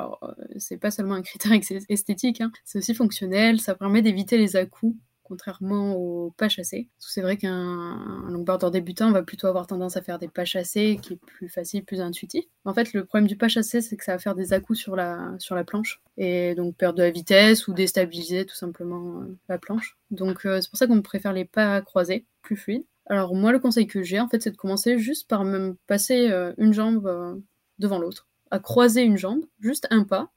[0.57, 1.51] c'est pas seulement un critère
[1.89, 2.51] esthétique, hein.
[2.65, 4.95] c'est aussi fonctionnel, ça permet d'éviter les à-coups
[5.29, 6.89] contrairement aux pas chassés.
[6.97, 11.13] C'est vrai qu'un longboarder débutant va plutôt avoir tendance à faire des pas chassés, qui
[11.13, 12.43] est plus facile, plus intuitif.
[12.65, 14.95] En fait, le problème du pas chassé, c'est que ça va faire des à-coups sur
[14.95, 19.37] la, sur la planche, et donc perdre de la vitesse ou déstabiliser tout simplement euh,
[19.47, 19.97] la planche.
[20.11, 22.85] Donc euh, c'est pour ça qu'on préfère les pas croisés, plus fluides.
[23.05, 26.29] Alors moi, le conseil que j'ai, en fait, c'est de commencer juste par même passer
[26.29, 27.41] euh, une jambe
[27.79, 30.31] devant l'autre, à croiser une jambe, juste un pas,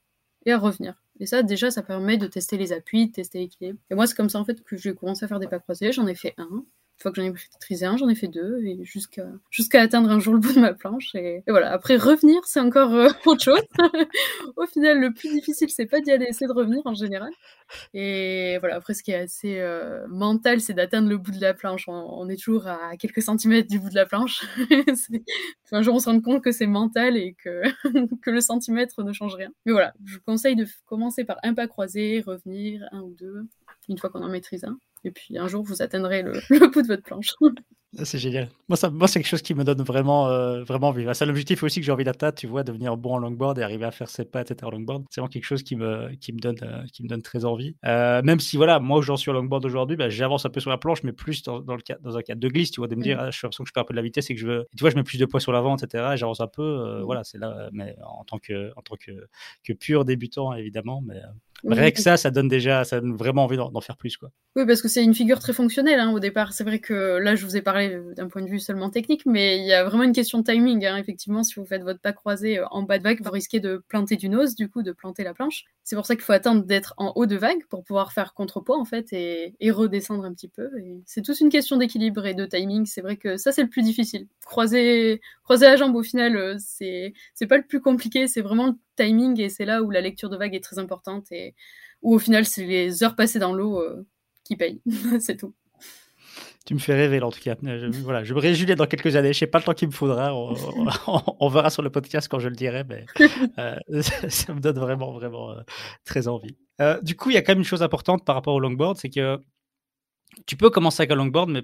[0.45, 1.02] et à revenir.
[1.19, 3.79] Et ça, déjà, ça permet de tester les appuis, de tester l'équilibre.
[3.89, 5.91] Et moi, c'est comme ça, en fait, que j'ai commencé à faire des pas croisés.
[5.91, 6.65] J'en ai fait un
[7.01, 8.59] fois que j'en ai maîtrisé un, j'en ai fait deux,
[9.49, 11.13] jusqu'à atteindre un jour le bout de ma planche.
[11.15, 13.61] Et, voilà, après revenir, c'est encore euh, autre chose.
[14.55, 17.31] Au final, le plus difficile, c'est pas d'y aller, c'est de revenir en général.
[17.93, 21.53] Et voilà, après, ce qui est assez euh, mental, c'est d'atteindre le bout de la
[21.53, 21.85] planche.
[21.87, 24.45] On, est toujours à quelques centimètres du bout de la planche.
[25.71, 27.63] un jour, on se rend compte que c'est mental et que,
[28.21, 29.49] que le centimètre ne change rien.
[29.65, 33.45] Mais voilà, je vous conseille de commencer par un pas croisé, revenir, un ou deux,
[33.89, 34.77] une fois qu'on en maîtrise un.
[35.03, 37.33] Et puis un jour, vous atteindrez le, bout de votre planche.
[37.99, 38.49] Ah, c'est génial.
[38.69, 41.05] Moi, ça, moi c'est quelque chose qui me donne vraiment, euh, vraiment envie.
[41.13, 43.85] C'est l'objectif aussi que j'ai envie d'atteindre, tu vois, devenir bon en longboard et arriver
[43.85, 44.57] à faire ses pas, etc.
[44.63, 45.03] en longboard.
[45.11, 47.75] C'est vraiment quelque chose qui me, qui me, donne, euh, qui me donne très envie.
[47.85, 50.71] Euh, même si, voilà, moi, j'en suis en longboard aujourd'hui, bah, j'avance un peu sur
[50.71, 52.95] la planche, mais plus dans, le cas, dans un cadre de glisse, tu vois, de
[52.95, 53.25] me dire, mm.
[53.25, 54.47] ah, je suis l'impression que je perds un peu de la vitesse et que je
[54.47, 54.67] veux.
[54.75, 56.13] tu vois, je mets plus de poids sur l'avant, etc.
[56.13, 57.01] Et j'avance un peu.
[57.01, 57.03] Mm.
[57.03, 59.11] Voilà, c'est là, mais en tant que, en tant que,
[59.63, 61.03] que pur débutant, évidemment.
[61.05, 61.21] Mais
[61.65, 64.29] Rien que ça, ça donne déjà, ça donne vraiment envie d'en faire plus, quoi.
[64.55, 66.53] Oui, parce que c'est une figure très fonctionnelle hein, au départ.
[66.53, 69.57] C'est vrai que là, je vous ai parlé d'un point de vue seulement technique, mais
[69.57, 70.85] il y a vraiment une question de timing.
[70.85, 70.97] Hein.
[70.97, 73.83] Effectivement, si vous faites votre pas croisé euh, en bas de vague, vous risquez de
[73.87, 75.63] planter du nose, du coup, de planter la planche.
[75.83, 78.77] C'est pour ça qu'il faut attendre d'être en haut de vague pour pouvoir faire contrepoids,
[78.77, 80.69] en fait, et, et redescendre un petit peu.
[81.05, 82.85] c'est toute une question d'équilibre et de timing.
[82.85, 84.27] C'est vrai que ça, c'est le plus difficile.
[84.45, 88.27] Croiser, croiser la jambe, au final, euh, c'est, c'est pas le plus compliqué.
[88.27, 91.31] C'est vraiment le timing et c'est là où la lecture de vague est très importante
[91.31, 91.55] et
[92.01, 94.05] où au final c'est les heures passées dans l'eau euh,
[94.43, 94.81] qui payent.
[95.19, 95.53] c'est tout.
[96.65, 97.55] Tu me fais rêver en tout cas.
[97.61, 99.33] Je, voilà, je me réjouis dans quelques années.
[99.33, 100.33] Je sais pas le temps qu'il me faudra.
[100.33, 103.05] On, verra sur le podcast quand je le dirai, mais
[103.59, 105.61] euh, ça me donne vraiment, vraiment euh,
[106.05, 106.55] très envie.
[107.01, 109.09] du coup, il y a quand même une chose importante par rapport au longboard, c'est
[109.09, 109.39] que
[110.45, 111.63] tu peux commencer avec un longboard, mais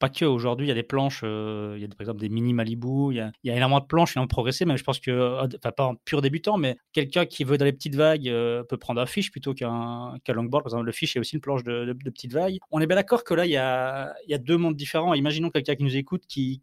[0.00, 0.24] pas que.
[0.24, 3.16] Aujourd'hui, il y a des planches, il y a par exemple des mini Malibu, il
[3.44, 5.94] y a, énormément de planches qui ont progressé, mais je pense que, enfin, pas en
[5.94, 8.24] pur débutant, mais quelqu'un qui veut dans les petites vagues
[8.68, 10.64] peut prendre un fiche plutôt qu'un longboard.
[10.64, 12.58] Par exemple, le fiche est aussi une planche de, petites vagues.
[12.70, 15.14] On est bien d'accord que là, il y a deux mondes différents.
[15.14, 16.62] Imaginons quelqu'un qui nous écoute qui,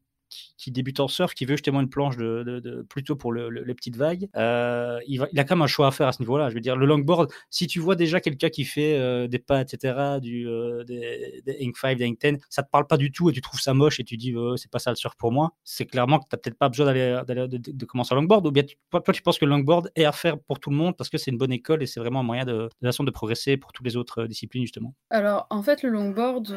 [0.57, 4.27] qui, débute en surf, qui veut justement une planche de, plutôt pour les petites vagues,
[4.35, 6.49] euh, il, a quand même un choix à faire à ce niveau-là.
[6.49, 9.61] Je veux dire, le longboard, si tu vois déjà quelqu'un qui fait euh, des pas,
[9.61, 13.11] etc., du, euh, des, des Inc 5, des Inc 10, ça te parle pas du
[13.11, 15.31] tout et tu trouves ça moche et tu dis c'est pas ça le surf pour
[15.31, 18.45] moi, c'est clairement que tu n'as peut-être pas besoin d'aller, de, commencer un longboard.
[18.45, 20.95] Ou bien toi, tu penses que le longboard est à faire pour tout le monde
[20.97, 23.57] parce que c'est une bonne école et c'est vraiment un moyen de, de, de progresser
[23.57, 24.93] pour toutes les autres disciplines, justement?
[25.09, 26.53] Alors, en fait, le longboard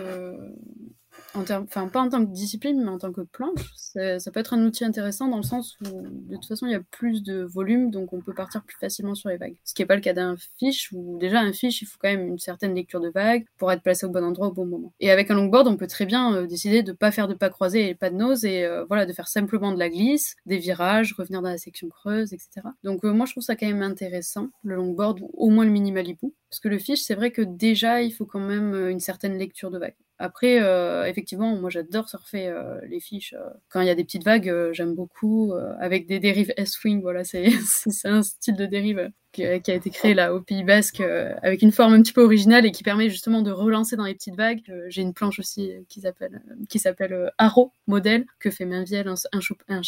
[1.35, 4.65] enfin pas en tant que discipline, mais en tant que planche, ça peut être un
[4.65, 7.91] outil intéressant dans le sens où de toute façon il y a plus de volume,
[7.91, 9.57] donc on peut partir plus facilement sur les vagues.
[9.65, 12.09] Ce qui n'est pas le cas d'un fiche, où déjà un fiche, il faut quand
[12.09, 14.93] même une certaine lecture de vagues pour être placé au bon endroit au bon moment.
[15.01, 17.51] Et avec un longboard, on peut très bien euh, décider de pas faire de pas
[17.51, 20.59] croisés et pas de nose, et euh, voilà, de faire simplement de la glisse, des
[20.59, 22.67] virages, revenir dans la section creuse, etc.
[22.85, 25.71] Donc euh, moi je trouve ça quand même intéressant, le longboard, ou au moins le
[25.71, 26.33] mini Malibu.
[26.49, 29.71] Parce que le fiche, c'est vrai que déjà, il faut quand même une certaine lecture
[29.71, 29.95] de vagues.
[30.23, 33.33] Après, euh, effectivement, moi j'adore surfer euh, les fiches.
[33.33, 33.49] Euh.
[33.71, 35.55] Quand il y a des petites vagues, j'aime beaucoup.
[35.81, 37.47] avec des dérives S-Wing, voilà, c'est
[38.05, 41.95] un style de dérive qui, a été créé là au Pays Basque avec une forme
[41.95, 44.61] un petit peu originale et qui permet justement de relancer dans les petites vagues.
[44.89, 49.41] J'ai une planche aussi qui s'appelle qui s'appelle Arrow modèle que fait Mainviel, un, un,
[49.69, 49.81] un.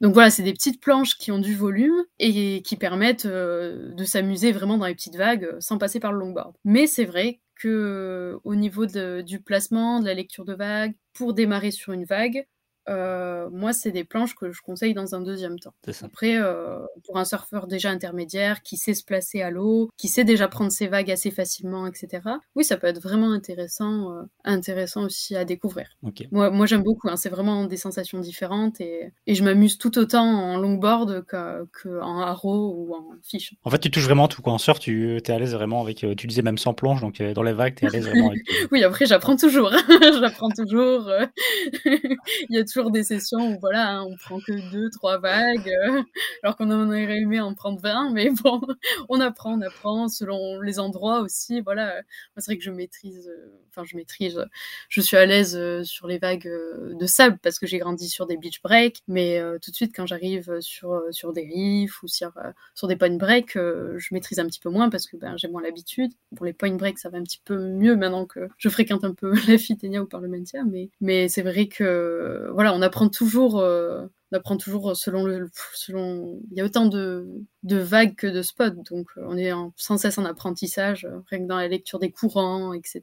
[0.00, 4.52] Donc voilà, c'est des petites planches qui ont du volume et qui permettent de s'amuser
[4.52, 6.54] vraiment dans les petites vagues sans passer par le longboard.
[6.64, 11.70] Mais c'est vrai que au niveau du placement, de la lecture de vagues, pour démarrer
[11.70, 12.46] sur une vague,
[12.88, 15.74] euh, moi, c'est des planches que je conseille dans un deuxième temps.
[16.02, 20.24] Après, euh, pour un surfeur déjà intermédiaire, qui sait se placer à l'eau, qui sait
[20.24, 22.22] déjà prendre ses vagues assez facilement, etc.
[22.54, 25.88] Oui, ça peut être vraiment intéressant, euh, intéressant aussi à découvrir.
[26.30, 27.08] Moi, moi j'aime beaucoup.
[27.08, 31.64] Hein, c'est vraiment des sensations différentes et, et je m'amuse tout autant en longboard qu'en
[31.72, 33.54] que haro ou en fiche.
[33.64, 34.42] En fait, tu touches vraiment tout.
[34.42, 34.52] Quoi.
[34.52, 36.04] En surf, tu es à l'aise vraiment avec.
[36.16, 38.42] Tu disais même sans planche, donc dans les vagues, tu es à l'aise vraiment avec.
[38.72, 39.72] oui, après, j'apprends toujours.
[40.20, 41.10] j'apprends toujours.
[41.84, 45.68] Il y a toujours des sessions où voilà, hein, on prend que deux, trois vagues,
[45.68, 46.02] euh,
[46.42, 48.60] alors qu'on en aurait aimé en prendre 20, mais bon,
[49.08, 51.60] on apprend, on apprend selon les endroits aussi.
[51.60, 52.02] Voilà,
[52.36, 54.44] c'est vrai que je maîtrise, euh, enfin je maîtrise,
[54.88, 56.50] je suis à l'aise euh, sur les vagues
[56.98, 60.06] de sable parce que j'ai grandi sur des beach breaks, mais tout de suite quand
[60.06, 62.32] j'arrive sur sur des riffs ou sur
[62.74, 65.62] sur des point breaks, je maîtrise un petit peu moins parce que ben j'ai moins
[65.62, 66.12] l'habitude.
[66.36, 69.14] Pour les point breaks, ça va un petit peu mieux maintenant que je fréquente un
[69.14, 74.06] peu la Fitenia ou Parlementaire, mais mais c'est vrai que voilà on apprend toujours, euh,
[74.32, 76.40] on apprend toujours selon le, selon.
[76.50, 77.26] Il y a autant de,
[77.62, 81.40] de vagues que de spots, donc euh, on est sans cesse en apprentissage, euh, rien
[81.40, 83.02] que dans la lecture des courants, etc.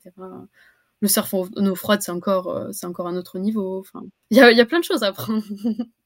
[1.01, 3.79] Le surf en eau froide, c'est encore, c'est encore un autre niveau.
[3.79, 5.43] Enfin, il y a, y a plein de choses à apprendre.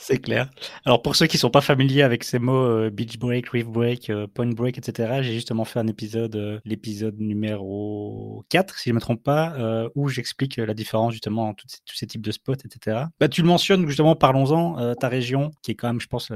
[0.00, 0.48] C'est clair.
[0.84, 4.10] Alors pour ceux qui sont pas familiers avec ces mots euh, beach break, reef break,
[4.10, 8.90] euh, point break, etc., j'ai justement fait un épisode, euh, l'épisode numéro 4, si je
[8.90, 12.54] ne me trompe pas, où j'explique la différence justement entre tous ces types de spots,
[12.64, 13.06] etc.
[13.18, 16.30] Bah, tu le mentionnes justement, parlons-en, ta région, qui est quand même, je pense,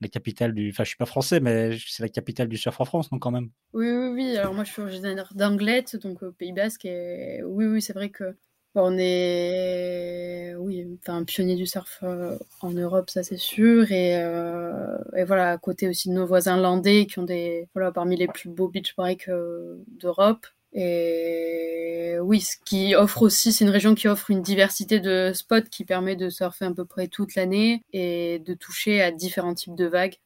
[0.00, 0.70] la capitale du.
[0.70, 3.30] Enfin, je suis pas français, mais c'est la capitale du surf en France, donc quand
[3.30, 3.50] même?
[3.72, 4.36] Oui, oui, oui.
[4.36, 8.10] Alors moi, je suis originaire d'Anglette, donc au Pays Basque, et oui, oui, c'est vrai
[8.10, 8.36] que
[8.82, 13.86] on est, oui, enfin, pionnier du surf euh, en Europe, ça c'est sûr.
[13.90, 18.16] Euh, et, voilà, à côté aussi de nos voisins landais qui ont des, voilà, parmi
[18.16, 20.46] les plus beaux beach breaks euh, d'Europe.
[20.72, 25.62] Et oui, ce qui offre aussi, c'est une région qui offre une diversité de spots
[25.70, 29.74] qui permet de surfer à peu près toute l'année et de toucher à différents types
[29.74, 30.16] de vagues.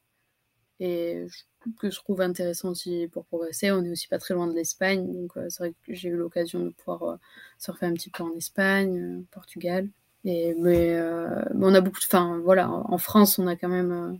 [0.81, 1.25] Et
[1.79, 3.71] que je trouve intéressant aussi pour progresser.
[3.71, 6.15] On est aussi pas très loin de l'Espagne, donc euh, c'est vrai que j'ai eu
[6.15, 7.15] l'occasion de pouvoir euh,
[7.59, 9.87] surfer un petit peu en Espagne, euh, Portugal.
[10.25, 10.99] Et, mais,
[11.55, 11.99] on a beaucoup.
[12.03, 14.19] Enfin, voilà, en France, on a quand même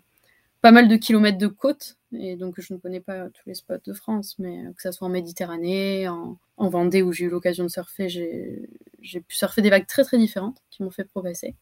[0.62, 3.76] pas mal de kilomètres de côte, et donc je ne connais pas tous les spots
[3.86, 7.70] de France, mais que ça soit en Méditerranée, en Vendée où j'ai eu l'occasion de
[7.70, 11.56] surfer, j'ai pu surfer des vagues très très différentes qui m'ont fait progresser.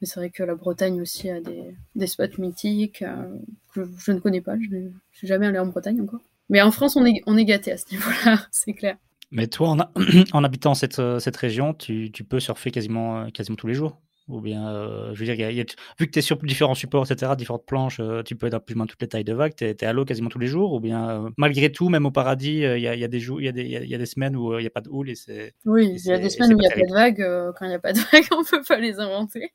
[0.00, 3.36] Mais c'est vrai que la Bretagne aussi a des, spots mythiques euh,
[3.74, 4.54] que je ne connais pas.
[4.58, 6.20] Je suis jamais allé en Bretagne encore.
[6.48, 8.96] Mais en France, on est, on gâté à ce niveau-là, c'est clair.
[9.30, 9.76] Mais toi,
[10.32, 14.40] en, habitant cette, euh, région, tu, peux surfer quasiment, euh, quasiment tous les jours ou
[14.40, 15.64] bien, euh, je veux dire,
[15.98, 18.60] vu que tu es sur différents supports, etc., différentes planches, euh, tu peux être à
[18.60, 20.46] plus ou moins toutes les tailles de vagues, tu es, à l'eau quasiment tous les
[20.46, 23.20] jours, ou bien, euh, malgré tout, même au paradis, il y a, y, a des
[23.20, 24.88] jours, il y, a des, y a des semaines où il n'y a pas de
[24.88, 25.54] houle et c'est.
[25.64, 27.52] Oui, il y a des semaines où il n'y a pas de vagues.
[27.58, 29.52] quand il n'y a pas de vagues, on ne peut pas les inventer.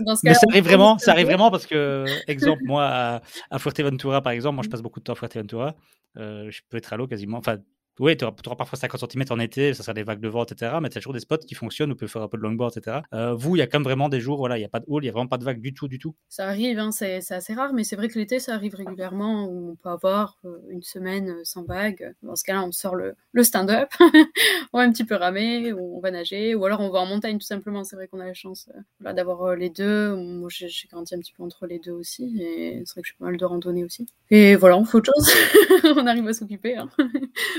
[0.00, 3.22] Dans ce cas Mais ça arrive vraiment, ça arrive vraiment parce que, exemple, moi, à,
[3.50, 5.74] à, Fuerteventura, par exemple, moi je passe beaucoup de temps à Fuerteventura,
[6.16, 7.58] je peux être à l'eau quasiment, enfin,
[7.98, 10.78] oui, tu auras, parfois 50 cm en été, ça sera des vagues de vent, etc.
[10.80, 12.72] Mais tu as toujours des spots qui fonctionnent, on peut faire un peu de longboard,
[12.76, 13.00] etc.
[13.12, 14.80] Euh, vous, il y a quand même vraiment des jours, voilà, il n'y a pas
[14.80, 16.14] de hall, il n'y a vraiment pas de vagues du tout, du tout.
[16.28, 19.72] Ça arrive, hein, c'est assez rare, mais c'est vrai que l'été, ça arrive régulièrement où
[19.72, 22.14] on peut avoir euh, une semaine sans vagues.
[22.22, 23.90] Dans ce cas-là, on sort le, stand-up,
[24.72, 27.38] on va un petit peu ramer, on va nager, ou alors on va en montagne
[27.38, 27.84] tout simplement.
[27.84, 28.68] C'est vrai qu'on a la chance
[29.04, 30.14] euh, d'avoir les deux.
[30.14, 33.12] Moi, j'ai grandi un petit peu entre les deux aussi, et c'est vrai que je
[33.12, 34.06] fais pas mal de randonnées aussi.
[34.30, 35.34] Et voilà, on fait autre chose.
[35.96, 36.76] on arrive à s'occuper.
[36.76, 36.88] Hein.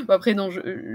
[0.08, 0.36] bon, après,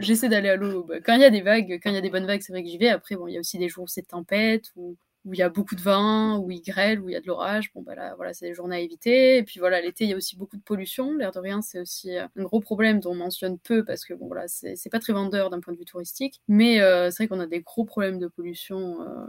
[0.01, 0.85] j'essaie d'aller à l'eau.
[0.85, 2.53] Bah, quand il y a des vagues, quand il y a des bonnes vagues, c'est
[2.53, 2.89] vrai que j'y vais.
[2.89, 5.43] Après, bon, il y a aussi des jours où c'est tempête, où où il y
[5.43, 7.73] a beaucoup de vent, où il grêle, où il y a de l'orage.
[7.75, 9.39] Bon, bah là, voilà, c'est des journées à éviter.
[9.39, 11.15] Et puis voilà, l'été, il y a aussi beaucoup de pollution.
[11.15, 14.15] L'air de rien, c'est aussi euh, un gros problème dont on mentionne peu parce que
[14.15, 16.41] bon, voilà, c'est pas très vendeur d'un point de vue touristique.
[16.47, 19.03] Mais euh, c'est vrai qu'on a des gros problèmes de pollution.
[19.03, 19.27] Euh,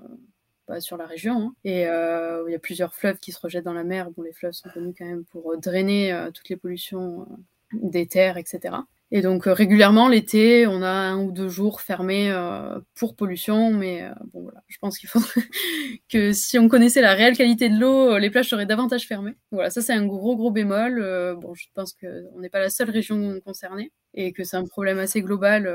[0.68, 1.42] bah, sur la région.
[1.42, 1.56] Hein.
[1.64, 4.12] Et il y a plusieurs fleuves qui se rejettent dans la mer.
[4.12, 7.26] Bon, les fleuves sont connus quand même pour drainer toutes les pollutions
[7.72, 8.76] des terres, etc.
[9.10, 13.72] Et donc euh, régulièrement l'été, on a un ou deux jours fermés euh, pour pollution,
[13.72, 15.44] mais euh, bon voilà, je pense qu'il faudrait
[16.10, 19.38] que si on connaissait la réelle qualité de l'eau, les plages seraient davantage fermées.
[19.52, 21.38] Voilà, ça c'est un gros gros bémol.
[21.40, 25.00] bon, je pense qu'on n'est pas la seule région concernée et que c'est un problème
[25.00, 25.72] assez global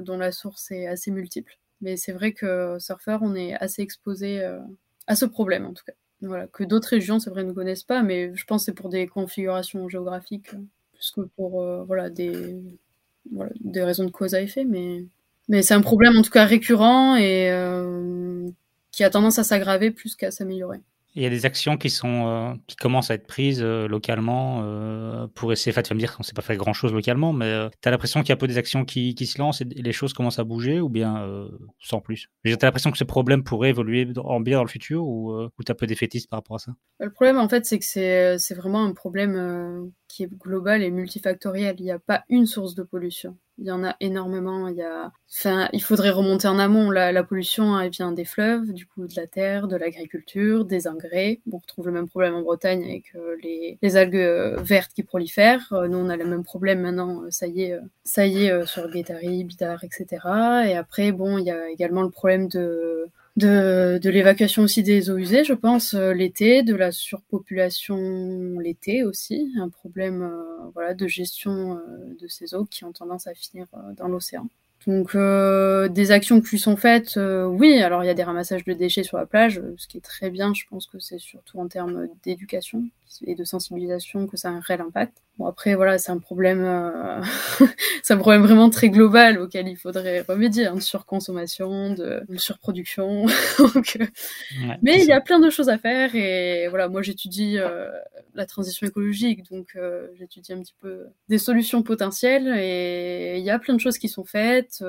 [0.00, 1.58] dont la source est assez multiple.
[1.82, 4.42] Mais c'est vrai que surfeur, on est assez exposé
[5.06, 5.92] à ce problème en tout cas.
[6.20, 8.88] Voilà, que d'autres régions, c'est vrai, ne connaissent pas, mais je pense que c'est pour
[8.88, 10.54] des configurations géographiques
[11.10, 12.62] que pour euh, voilà, des,
[13.60, 14.64] des raisons de cause à effet.
[14.64, 15.04] Mais,
[15.48, 18.48] mais c'est un problème en tout cas récurrent et euh,
[18.90, 20.80] qui a tendance à s'aggraver plus qu'à s'améliorer.
[21.14, 24.62] Il y a des actions qui sont euh, qui commencent à être prises euh, localement
[24.64, 25.72] euh, pour essayer.
[25.72, 27.88] Enfin, tu vas me dire qu'on ne sait pas faire grand chose localement, mais tu
[27.88, 30.38] as l'impression qu'il y a peu des actions qui, se lancent et, les choses commencent
[30.38, 31.48] à bouger ou bien
[31.80, 32.28] sans plus?
[32.46, 35.70] As l'impression que ce problème pourrait évoluer en bien dans le futur ou, ou tu
[35.70, 36.72] as un peu défaitiste par rapport à ça?
[36.98, 41.76] Le problème, en fait, c'est que c'est vraiment un problème qui est global et multifactoriel.
[41.78, 43.36] Il n'y a pas une source de pollution.
[43.62, 44.66] Il y en a énormément.
[44.66, 46.90] Il faudrait remonter en amont.
[46.90, 51.40] La, pollution, elle vient des fleuves, du coup, de la terre, de l'agriculture, des engrais.
[51.52, 55.04] On retrouve le même problème en Bretagne avec euh, les, les, algues euh, vertes qui
[55.04, 55.72] prolifèrent.
[55.72, 57.22] Euh, nous, on a le même problème maintenant.
[57.30, 60.06] ça y est, ça y est sur Guétari, Bidar, etc.
[60.66, 65.10] Et après, bon, il y a également le problème de de, de l'évacuation aussi des
[65.10, 70.30] eaux usées, je pense, l'été, de la surpopulation l'été aussi, un problème
[70.74, 71.80] voilà, de gestion
[72.20, 73.66] de ces eaux qui ont tendance à finir
[73.96, 74.48] dans l'océan.
[74.86, 77.80] Donc euh, des actions qui sont faites, euh, oui.
[77.82, 80.30] Alors il y a des ramassages de déchets sur la plage, ce qui est très
[80.30, 80.52] bien.
[80.54, 82.84] Je pense que c'est surtout en termes d'éducation
[83.24, 85.18] et de sensibilisation que ça a un réel impact.
[85.38, 87.22] Bon après voilà, c'est un problème, euh...
[88.02, 93.26] c'est un problème vraiment très global auquel il faudrait remédier, hein, de surconsommation, de, surproduction.
[93.74, 94.06] Donc, euh,
[94.82, 97.90] mais il y a plein de choses à faire et voilà, moi j'étudie euh,
[98.34, 99.76] la transition écologique, donc
[100.14, 104.08] j'étudie un petit peu des solutions potentielles et il y a plein de choses qui
[104.08, 104.84] sont faites.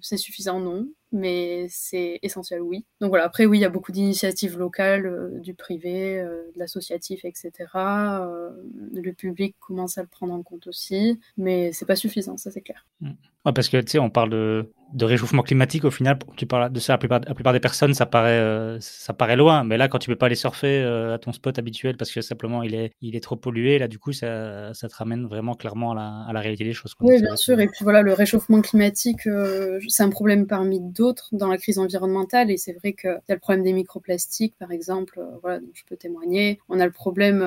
[0.00, 2.84] c'est suffisant non mais c'est essentiel, oui.
[3.00, 6.58] Donc voilà, après, oui, il y a beaucoup d'initiatives locales, euh, du privé, euh, de
[6.58, 7.52] l'associatif, etc.
[7.74, 8.50] Euh,
[8.92, 12.60] le public commence à le prendre en compte aussi, mais c'est pas suffisant, ça c'est
[12.60, 12.86] clair.
[13.00, 13.12] Mm.
[13.54, 16.80] parce que, tu sais, on parle de, de réchauffement climatique, au final, tu parles de
[16.80, 19.64] ça, la plupart, la plupart des personnes, ça paraît, euh, ça paraît loin.
[19.64, 22.20] Mais là, quand tu peux pas aller surfer euh, à ton spot habituel parce que
[22.20, 25.54] simplement il est, il est trop pollué, là, du coup, ça, ça te ramène vraiment
[25.54, 26.94] clairement à la, à la réalité des choses.
[27.00, 27.60] Oui, bien sûr.
[27.60, 31.78] Et puis voilà, le réchauffement climatique, euh, c'est un problème parmi d'autres dans la crise
[31.78, 32.50] environnementale.
[32.50, 35.84] Et c'est vrai qu'il y a le problème des microplastiques, par exemple, voilà, dont je
[35.88, 36.58] peux témoigner.
[36.68, 37.44] On a le problème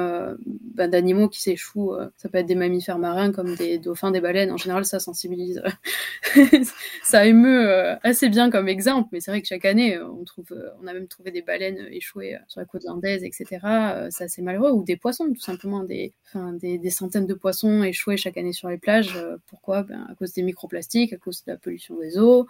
[0.75, 1.93] ben, d'animaux qui s'échouent.
[2.17, 4.51] ça peut être des mammifères marins comme des dauphins, des baleines.
[4.51, 5.61] En général, ça sensibilise.
[7.03, 10.05] ça euh, assez bien comme exemple, mais c'est vrai que chaque année, euh,
[10.51, 14.07] euh, on a même trouvé des baleines échouées sur la côte landaise, etc.
[14.09, 16.13] c'est assez malheureux, ou des poissons, tout simplement, des,
[16.89, 19.17] centaines de poissons échoués chaque année sur les plages.
[19.47, 19.83] pourquoi?
[19.83, 22.47] Ben, À cause des microplastiques, à cause de la pollution des eaux,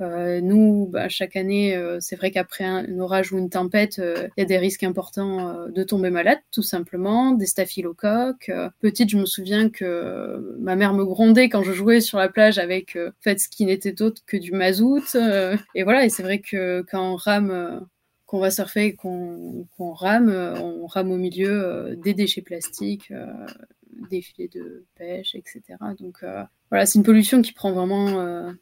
[0.00, 4.28] euh, nous, bah, chaque année, euh, c'est vrai qu'après un, orage ou une tempête, euh,
[4.36, 8.50] il y a des risques importants de tomber malade, tout simplement, des staphylocoques.
[8.80, 12.58] petite, je me souviens que ma mère me grondait quand je jouais sur la plage
[12.58, 15.16] avec fait ce qui n'était autre que du mazout.
[15.74, 17.86] et voilà, et c'est vrai que quand on rame
[18.26, 23.12] qu'on va surfer qu'on rame, on rame au milieu des déchets plastiques,
[24.10, 25.62] des filets de pêche, etc.
[25.98, 26.24] Donc
[26.70, 28.52] voilà, c'est une pollution qui prend vraiment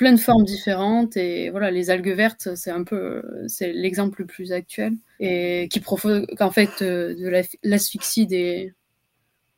[0.00, 4.26] plein de formes différentes et voilà les algues vertes c'est un peu c'est l'exemple le
[4.26, 7.28] plus actuel et qui provoque en fait euh, de
[7.62, 8.72] l'asphyxie des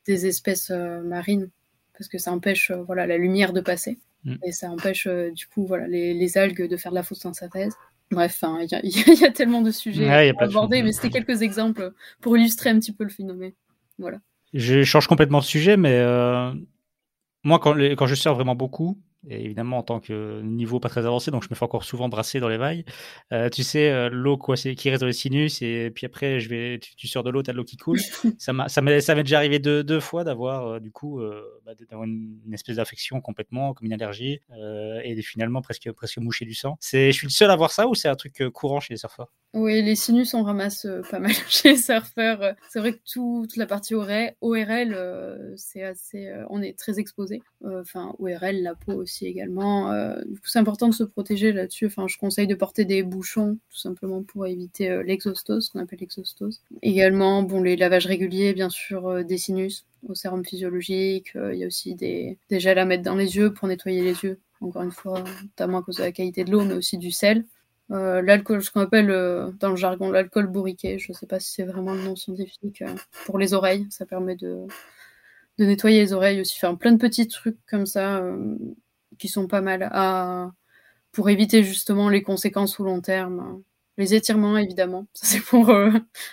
[0.05, 1.49] des espèces euh, marines
[1.97, 4.35] parce que ça empêche euh, voilà la lumière de passer mm.
[4.43, 7.73] et ça empêche du coup voilà les, les, algues de faire de la photosynthèse
[8.11, 12.35] bref il y, y, a tellement de sujets à aborder mais c'était quelques exemples pour
[12.35, 13.53] illustrer un petit peu le phénomène.
[13.97, 14.17] Voilà.
[14.53, 16.03] Je change complètement de sujet mais
[17.45, 18.99] Moi, quand, quand je sors vraiment beaucoup,
[19.29, 22.39] évidemment, en tant que niveau pas très avancé, donc je me fais encore souvent brasser
[22.39, 22.83] dans les vagues.
[23.31, 26.39] Euh, tu sais, euh, l'eau quoi, qui reste dans les sinus, et puis après,
[26.97, 27.99] tu, sors de l'eau, tu as de l'eau qui coule.
[28.37, 31.21] ça m'est déjà arrivé deux, fois d'avoir euh, du coup
[31.65, 34.39] bah, une, espèce d'infection complètement, comme une allergie,
[35.03, 36.77] et finalement presque, presque moucher du sang.
[36.81, 39.31] Je suis le seul à voir ça ou c'est un truc courant chez les surfeurs?
[39.53, 42.55] Oui, les sinus, on ramasse pas mal chez les surfeurs.
[42.69, 47.41] C'est vrai que toute la partie ORL, c'est assez, on est très exposé.
[47.63, 49.91] Enfin, ORL, la peau aussi également.
[49.91, 51.85] Euh, c'est important de se protéger là-dessus.
[51.85, 55.99] Enfin, je conseille de porter des bouchons, tout simplement pour éviter euh, l'exostose, qu'on appelle
[55.99, 56.61] l'exostose.
[56.81, 61.31] Également, bon, les lavages réguliers, bien sûr, euh, des sinus au sérum physiologique.
[61.35, 64.15] Il y a aussi des, des gels à mettre dans les yeux pour nettoyer les
[64.23, 64.39] yeux.
[64.59, 67.45] Encore une fois, notamment à cause de la qualité de l'eau, mais aussi du sel.
[67.89, 69.07] l'alcool, ce qu'on appelle
[69.59, 72.83] dans le jargon l'alcool bourriqué, je ne sais pas si c'est vraiment le nom scientifique,
[73.25, 74.65] pour les oreilles, ça permet de,
[75.57, 78.23] de nettoyer les oreilles aussi, faire plein de petits trucs comme ça,
[79.17, 79.89] qui sont pas mal
[81.13, 83.63] pour éviter justement les conséquences au long terme.
[83.97, 85.91] Les étirements, évidemment, ça c'est pour euh,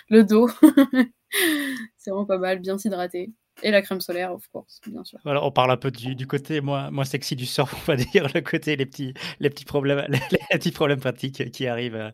[0.09, 0.49] le dos.
[1.97, 3.31] c'est vraiment pas mal, bien s'hydrater.
[3.63, 5.19] Et la crème solaire, of course, bien sûr.
[5.23, 7.95] Voilà, on parle un peu du, du, côté moins, moins sexy du surf, on va
[7.95, 11.95] dire, le côté, les petits, les petits, problèmes, les, petits problèmes pratiques qui arrivent.
[11.95, 12.11] Euh,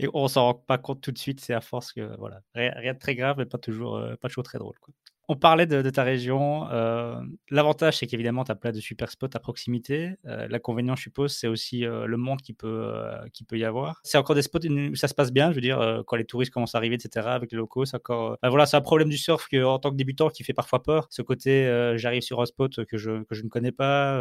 [0.00, 2.94] et on s'en rend pas compte tout de suite, c'est à force que, voilà, rien,
[2.94, 4.78] de très grave, mais pas toujours, euh, pas toujours très drôle.
[4.80, 4.92] Quoi.
[5.30, 6.70] On parlait de, ta région.
[6.70, 7.20] Euh,
[7.50, 10.14] l'avantage, c'est qu'évidemment, tu as plein de super spots à proximité.
[10.24, 12.94] Euh, l'inconvénient, je suppose, c'est aussi euh, le monde qui peut,
[13.34, 14.00] qui peut y avoir.
[14.04, 16.50] C'est encore des spots où ça se passe bien, je veux dire, quand les touristes
[16.50, 17.84] commencent à arriver, etc., avec les locaux.
[17.84, 18.38] C'est encore.
[18.42, 21.06] voilà, c'est un problème du surf que, en tant que débutant qui fait parfois peur.
[21.10, 24.18] Ce côté, j'arrive sur un spot que je, que je ne connais pas,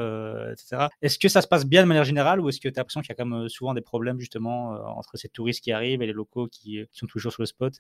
[0.51, 0.87] etc.
[1.01, 2.99] Est-ce que ça se passe bien de manière générale ou est-ce que tu as l'impression
[2.99, 6.05] qu'il y a quand même souvent des problèmes, justement, entre ces touristes qui arrivent et
[6.05, 7.73] les locaux qui, sont toujours sur le spot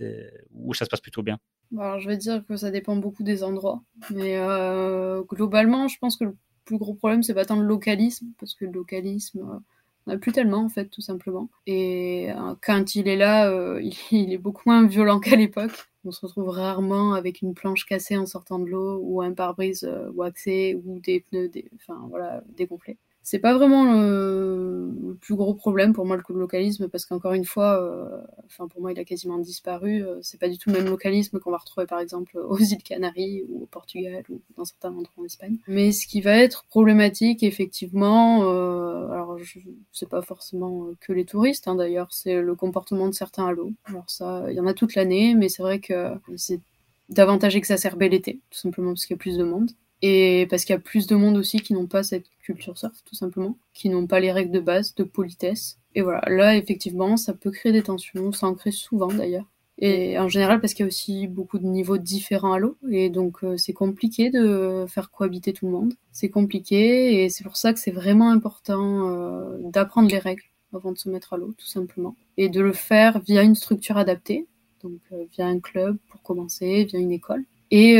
[0.53, 1.39] où ça se passe plutôt bien?
[1.77, 3.81] Alors, je vais dire que ça dépend beaucoup des endroits.
[4.11, 8.27] Mais euh, globalement, je pense que le plus gros problème, c'est pas tant le localisme,
[8.39, 9.59] parce que le localisme, euh,
[10.05, 11.49] on n'a plus tellement, en fait, tout simplement.
[11.65, 13.49] Et euh, quand il est là,
[14.11, 15.71] il, est beaucoup moins violent qu'à l'époque.
[16.05, 19.89] On se retrouve rarement avec une planche cassée en sortant de l'eau, ou un pare-brise
[20.15, 22.97] waxé, ou des pneus, enfin, voilà, dégonflés
[23.29, 27.77] c'est pas vraiment le, plus gros problème pour moi le localisme parce qu'encore une fois,
[27.83, 30.01] euh, enfin pour moi il a quasiment disparu.
[30.01, 32.81] Euh, c'est pas du tout le même localisme qu'on va retrouver par exemple aux îles
[32.81, 35.57] Canaries ou au Portugal ou dans certains endroits en Espagne.
[35.67, 39.59] Mais ce qui va être problématique effectivement, euh, alors je,
[39.91, 43.73] c'est pas forcément que les touristes hein, d'ailleurs, c'est le comportement de certains l'eau.
[43.83, 46.61] Alors ça, il y en a toute l'année, mais c'est vrai que c'est
[47.09, 49.71] davantage exacerbé l'été, tout simplement parce qu'il y a plus de monde.
[50.01, 53.03] Et parce qu'il y a plus de monde aussi qui n'ont pas cette culture surf,
[53.05, 55.79] tout simplement, qui n'ont pas les règles de base de politesse.
[55.95, 59.45] Et voilà, là, effectivement, ça peut créer des tensions, ça en crée souvent d'ailleurs.
[59.79, 63.09] Et en général, parce qu'il y a aussi beaucoup de niveaux différents à l'eau, et
[63.09, 65.93] donc euh, c'est compliqué de faire cohabiter tout le monde.
[66.11, 70.43] C'est compliqué, et c'est pour ça que c'est vraiment important euh, d'apprendre les règles
[70.73, 72.15] avant de se mettre à l'eau, tout simplement.
[72.37, 74.47] Et de le faire via une structure adaptée,
[74.81, 77.97] donc euh, via un club pour commencer, via une école, et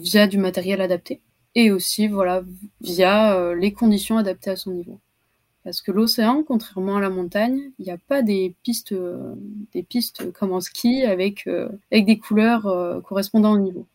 [0.00, 1.20] via du matériel adapté
[1.56, 2.44] et aussi voilà
[2.82, 5.00] via euh, les conditions adaptées à son niveau.
[5.64, 9.34] Parce que l'océan, contrairement à la montagne, il n'y a pas des pistes, euh,
[9.72, 13.86] des pistes comme en ski avec, euh, avec des couleurs correspondant au niveau.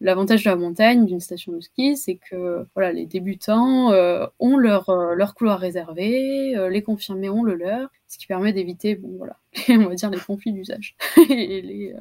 [0.00, 3.92] L'avantage de la montagne, d'une station de ski, c'est que voilà, les débutants
[4.38, 9.10] ont leur, leur couloir réservé, les confirmés ont le leur, ce qui permet d'éviter, bon
[9.18, 9.36] voilà,
[9.68, 10.96] on va dire les conflits d'usage
[11.28, 11.94] et, les,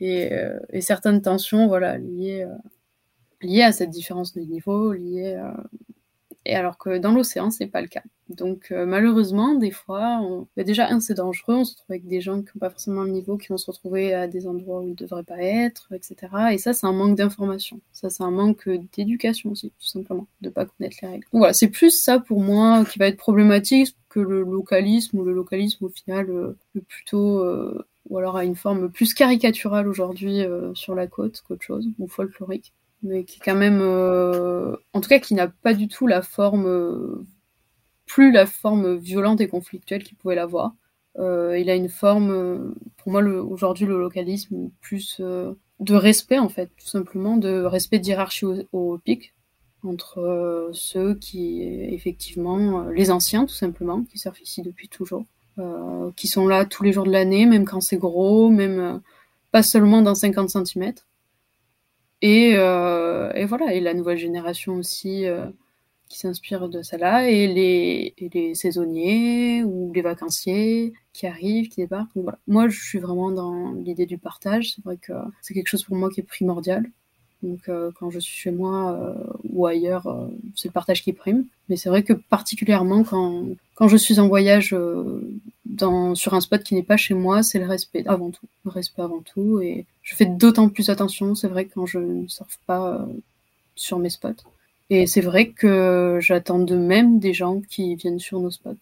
[0.00, 0.30] et,
[0.70, 2.46] et, certaines tensions voilà, liées
[3.42, 5.52] lié à cette différence de niveau, lié euh,
[6.44, 8.02] et alors que dans l'océan c'est pas le cas.
[8.28, 10.20] Donc euh, malheureusement des fois,
[10.56, 13.36] déjà c'est dangereux, on se retrouve avec des gens qui n'ont pas forcément le niveau,
[13.36, 16.16] qui vont se retrouver à des endroits où ils devraient pas être, etc.
[16.52, 20.48] Et ça c'est un manque d'information, ça c'est un manque d'éducation aussi tout simplement, de
[20.48, 21.26] pas connaître les règles.
[21.32, 25.34] Voilà, c'est plus ça pour moi qui va être problématique que le localisme ou le
[25.34, 26.56] localisme au final euh,
[26.88, 27.44] plutôt
[28.08, 30.42] ou alors à une forme plus caricaturale aujourd'hui
[30.74, 32.72] sur la côte qu'autre chose, ou folklorique
[33.02, 36.22] mais qui est quand même, euh, en tout cas, qui n'a pas du tout la
[36.22, 37.24] forme, euh,
[38.06, 40.74] plus la forme violente et conflictuelle qu'il pouvait l'avoir.
[41.18, 46.70] Euh, il a une forme, pour moi, aujourd'hui, le localisme, plus de respect, en fait,
[46.78, 49.34] tout simplement, de respect d'hierarchie au, au, pic,
[49.82, 55.24] entre ceux qui, effectivement, les anciens, tout simplement, qui surfent ici depuis toujours,
[56.16, 59.00] qui sont là tous les jours de l'année, même quand c'est gros, même
[59.52, 60.92] pas seulement dans 50 cm
[62.22, 65.46] et, euh, et, voilà, et la nouvelle génération aussi euh,
[66.08, 71.80] qui s'inspire de celle-là, et les, et les, saisonniers ou les vacanciers qui arrivent, qui
[71.82, 72.14] débarquent.
[72.14, 72.38] Donc voilà.
[72.46, 74.74] Moi, je suis vraiment dans l'idée du partage.
[74.74, 75.12] C'est vrai que
[75.42, 76.86] c'est quelque chose pour moi qui est primordial.
[77.42, 79.14] Donc euh, quand je suis chez moi,
[79.44, 81.44] ou ailleurs, euh, c'est le partage qui prime.
[81.68, 84.74] Mais c'est vrai que particulièrement quand, quand je suis en voyage
[85.64, 88.46] dans, sur un spot qui n'est pas chez moi, c'est le respect avant tout.
[88.64, 89.60] Le respect avant tout.
[89.60, 93.06] Et je fais d'autant plus attention, c'est vrai, quand je ne surfe pas
[93.74, 94.44] sur mes spots.
[94.88, 98.74] Et c'est vrai que j'attends de même des gens qui viennent sur nos spots.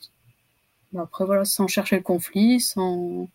[0.96, 3.28] Après, voilà, sans chercher le conflit, sans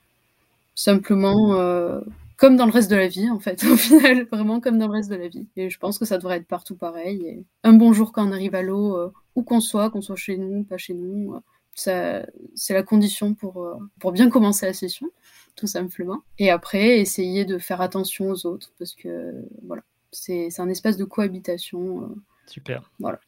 [0.76, 2.00] simplement euh,
[2.40, 4.94] comme dans le reste de la vie, en fait, au final, vraiment comme dans le
[4.94, 5.48] reste de la vie.
[5.58, 7.22] Et je pense que ça devrait être partout pareil.
[7.28, 10.16] Et un bon jour quand on arrive à l'eau, euh, où qu'on soit, qu'on soit
[10.16, 11.40] chez nous, pas chez nous, euh,
[11.76, 12.26] ça,
[12.56, 15.10] c'est la condition pour, pour bien commencer la session,
[15.56, 16.22] tout simplement.
[16.38, 19.34] Et après, essayer de faire attention aux autres, parce que
[19.64, 22.10] voilà, c'est, c'est un espace de cohabitation.
[22.48, 22.90] Super.
[23.00, 23.20] Voilà.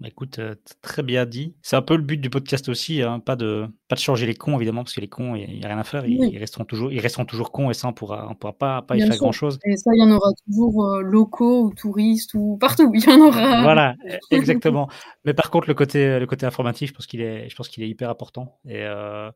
[0.00, 1.56] Bah, écoute, euh, très bien dit.
[1.60, 4.34] C'est un peu le but du podcast aussi, hein, pas, de, pas de changer les
[4.36, 6.92] cons, évidemment, parce que les cons, il n'y a rien à faire, ils, resteront toujours,
[6.92, 9.58] ils resteront toujours cons et ça, on pourra, on pourra pas, pas y faire grand-chose.
[9.64, 13.08] Et ça, il y en aura toujours euh, locaux ou touristes ou partout, il y
[13.08, 13.62] en aura.
[13.62, 13.96] Voilà,
[14.30, 14.88] exactement.
[15.24, 17.82] Mais par contre, le côté, le côté informatif, je pense qu'il est, je pense qu'il
[17.82, 18.56] est hyper important.
[18.66, 19.32] Et, euh,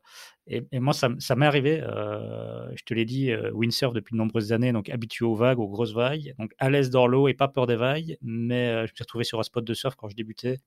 [0.47, 4.73] et, moi, ça, ça m'est arrivé, je te l'ai dit, windsurf depuis de nombreuses années,
[4.73, 7.65] donc habitué aux vagues, aux grosses vagues, donc à l'aise dans l'eau et pas peur
[7.65, 10.15] des vagues, mais je me suis retrouvé sur un spot de surf quand je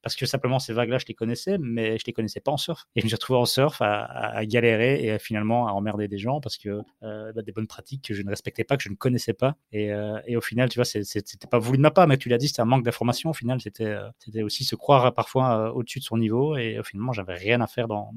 [0.03, 2.87] parce que simplement ces vagues-là, je les connaissais, mais je les connaissais pas en surf.
[2.97, 6.41] Et je me suis retrouvé en surf à, galérer et finalement à emmerder des gens
[6.41, 9.35] parce que bah, des bonnes pratiques que je ne respectais pas, que je ne connaissais
[9.35, 9.57] pas.
[9.73, 9.91] Et,
[10.27, 12.49] et au final, tu vois, c'était pas voulu de ma part, mais tu l'as dit,
[12.49, 13.31] c'était un manque d'information.
[13.31, 16.57] Au final, c'était c'était aussi se croire parfois au-dessus de son niveau.
[16.57, 18.13] Et finalement, j'avais rien à faire dans,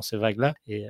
[0.00, 0.54] ces vagues-là.
[0.66, 0.86] Et,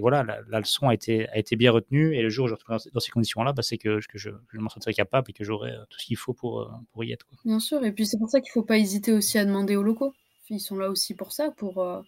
[0.00, 2.14] voilà, la, leçon a été, bien retenue.
[2.16, 4.68] Et le jour où je retrouve dans ces conditions-là, bah, c'est que, je, je m'en
[4.68, 7.26] sentirai capable et que j'aurai euh, tout ce qu'il faut pour, euh, pour y être.
[7.44, 9.82] Bien sûr, et puis c'est pour ça qu'il faut pas hésiter aussi à demander aux
[9.82, 10.14] locaux.
[10.50, 12.00] Ils sont là aussi pour ça, pour, euh,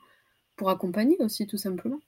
[0.56, 2.00] pour accompagner aussi, tout simplement.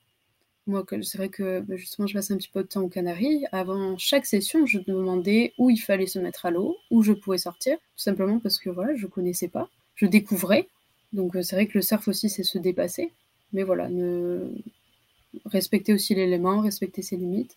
[0.66, 3.44] Moi, c'est vrai que bah, justement, je passe un petit peu de temps aux Canaries.
[3.53, 7.38] Avant chaque session, je demandais où il fallait se mettre à l'eau, où je pouvais
[7.38, 10.68] sortir, tout simplement parce que voilà, je connaissais pas, je découvrais.
[11.12, 13.12] Donc c'est vrai que le surf aussi, c'est se dépasser.
[13.53, 14.48] Mais voilà, ne,
[15.46, 17.57] respecter aussi l'élément, respecter ses limites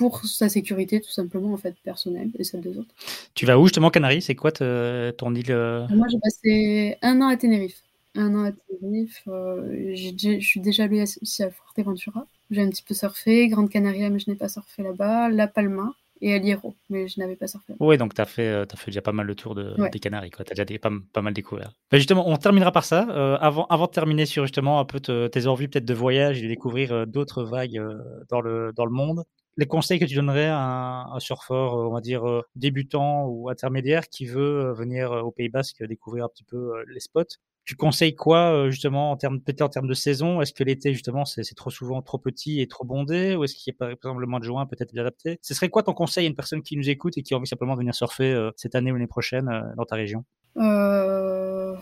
[0.00, 2.94] pour sa sécurité tout simplement en fait personnelle et celle des autres.
[3.34, 4.22] Tu vas où justement Canaries?
[4.22, 5.86] C'est quoi ton île euh?
[5.90, 7.82] Moi j'ai passé un an à Tenerife.
[8.14, 9.22] Un an à Tenerife.
[9.28, 12.26] Euh, je suis déjà allée aussi à Forteventura.
[12.50, 13.48] J'ai un petit peu surfé.
[13.48, 15.28] Grande Canaria mais je n'ai pas surfé là-bas.
[15.28, 15.92] La Palma
[16.22, 17.74] et à mais je n'avais pas surfé.
[17.78, 20.30] Oui, donc tu as, fait, as fait déjà pas mal le tour de, des Canaries,
[20.30, 21.72] tu as déjà pas, pas, mal découvert.
[21.90, 23.06] Ben, justement, on terminera par ça.
[23.10, 26.42] Euh, avant, avant de terminer sur justement un peu tes envies peut-être de voyage et
[26.42, 27.80] de découvrir euh, d'autres vagues
[28.28, 29.24] dans, le, dans le monde,
[29.60, 32.24] les conseils que tu donnerais à un, surfeur, on va dire,
[32.56, 37.36] débutant ou intermédiaire qui veut venir au Pays Basque découvrir un petit peu les spots?
[37.70, 40.40] Tu conseilles quoi euh, justement en termes peut-être en termes de saison?
[40.40, 43.36] Est-ce que l'été justement c'est trop souvent trop petit et trop bondé?
[43.36, 45.38] Ou est-ce qu'il y a par exemple le mois de juin peut-être bien adapté?
[45.42, 47.46] Ce serait quoi ton conseil à une personne qui nous écoute et qui a envie
[47.46, 50.24] simplement de venir surfer euh, cette année ou l'année prochaine euh, dans ta région?
[50.56, 51.78] Alors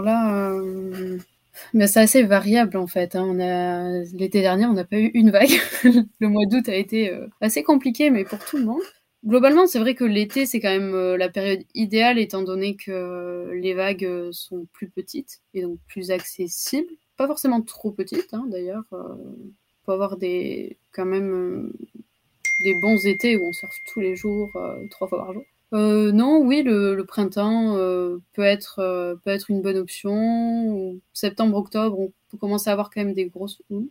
[0.00, 0.54] là,
[1.74, 3.16] mais c'est assez variable en fait.
[3.16, 3.24] Hein.
[3.26, 5.50] On a l'été dernier on n'a pas eu une vague.
[6.20, 8.82] le mois d'août a été assez compliqué mais pour tout le monde.
[9.24, 13.50] Globalement, c'est vrai que l'été, c'est quand même euh, la période idéale étant donné que
[13.54, 16.88] les vagues euh, sont plus petites et donc plus accessibles.
[17.16, 18.84] Pas forcément trop petites, hein, d'ailleurs.
[18.92, 19.14] Euh,
[19.86, 21.72] peut avoir des, quand même euh,
[22.64, 24.50] des bons étés où on surfe tous les jours,
[24.90, 25.44] trois fois par jour.
[25.72, 27.74] Non, oui, le, le printemps
[28.32, 28.76] peut, être,
[29.24, 31.00] peut être une bonne option.
[31.12, 33.88] Septembre, octobre, on peut commencer à avoir quand même des grosses houles.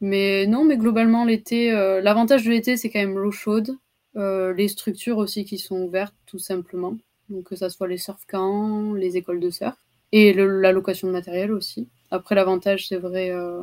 [0.00, 1.72] Mais non, mais globalement, l'été,
[2.02, 3.76] l'avantage de l'été, c'est quand même l'eau chaude.
[4.16, 6.98] Euh, les structures aussi qui sont ouvertes tout simplement,
[7.30, 9.74] donc que ça soit les surf camps, les écoles de surf
[10.12, 11.88] et la location de matériel aussi.
[12.10, 13.62] Après l'avantage c'est vrai euh,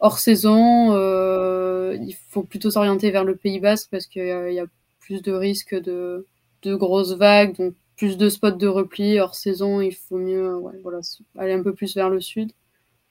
[0.00, 4.66] hors saison, euh, il faut plutôt s'orienter vers le Pays Basque parce qu'il y, a
[5.00, 6.26] plus de risques de,
[6.62, 9.18] de grosses vagues, donc plus de spots de repli.
[9.20, 11.00] Hors saison, il faut mieux ouais, voilà,
[11.38, 12.52] aller un peu plus vers le sud.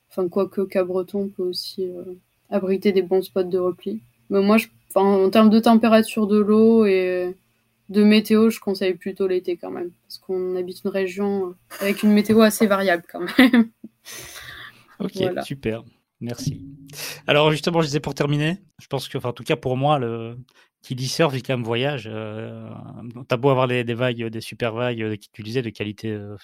[0.10, 1.88] Enfin, quoique Cabreton peut aussi
[2.50, 4.02] abriter des bons spots de repli.
[4.30, 7.36] Mais moi, je en termes de température de l'eau et
[7.90, 12.12] de météo, je conseille plutôt l'été quand même, parce qu'on habite une région avec une
[12.12, 13.70] météo assez variable quand même.
[15.00, 15.84] ok, super,
[16.22, 16.66] merci.
[17.28, 20.00] Alors justement, je disais pour terminer, je pense que, enfin, en tout cas pour moi,
[20.00, 20.38] le
[20.82, 22.10] qui dit surf, il quand même voyage.
[22.12, 22.70] Euh,
[23.28, 26.36] T'as beau avoir des, vagues, des super vagues, euh, qui tu disais, de qualité, euh,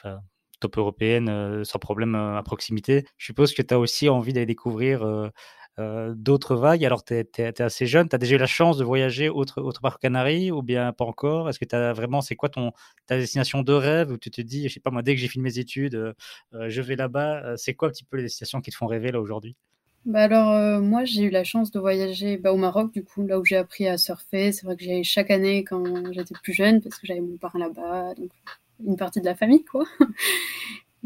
[0.60, 3.06] top européenne, euh, sans problème à proximité.
[3.18, 5.32] Je suppose que tu as aussi envie d'aller découvrir
[5.78, 6.86] d'autres vagues.
[6.86, 9.82] Alors, tu es, assez jeune, tu as déjà eu la chance de voyager autre, autre
[9.82, 11.50] part Canaries ou bien pas encore?
[11.50, 12.72] Est-ce que tu as vraiment, c'est quoi ton,
[13.08, 15.28] ta destination de rêve où tu te dis, je sais pas moi, dès que j'ai
[15.28, 16.14] fini mes études, euh,
[16.54, 19.12] euh, je vais là-bas C'est quoi un petit peu les destinations qui te font rêver
[19.12, 19.56] là aujourd'hui?
[20.06, 23.40] Bah alors moi j'ai eu la chance de voyager bah, au Maroc du coup là
[23.40, 24.52] où j'ai appris à surfer.
[24.52, 27.58] C'est vrai que j'y chaque année quand j'étais plus jeune parce que j'avais mon parrain
[27.58, 28.30] là-bas donc
[28.84, 29.86] une partie de la famille, quoi.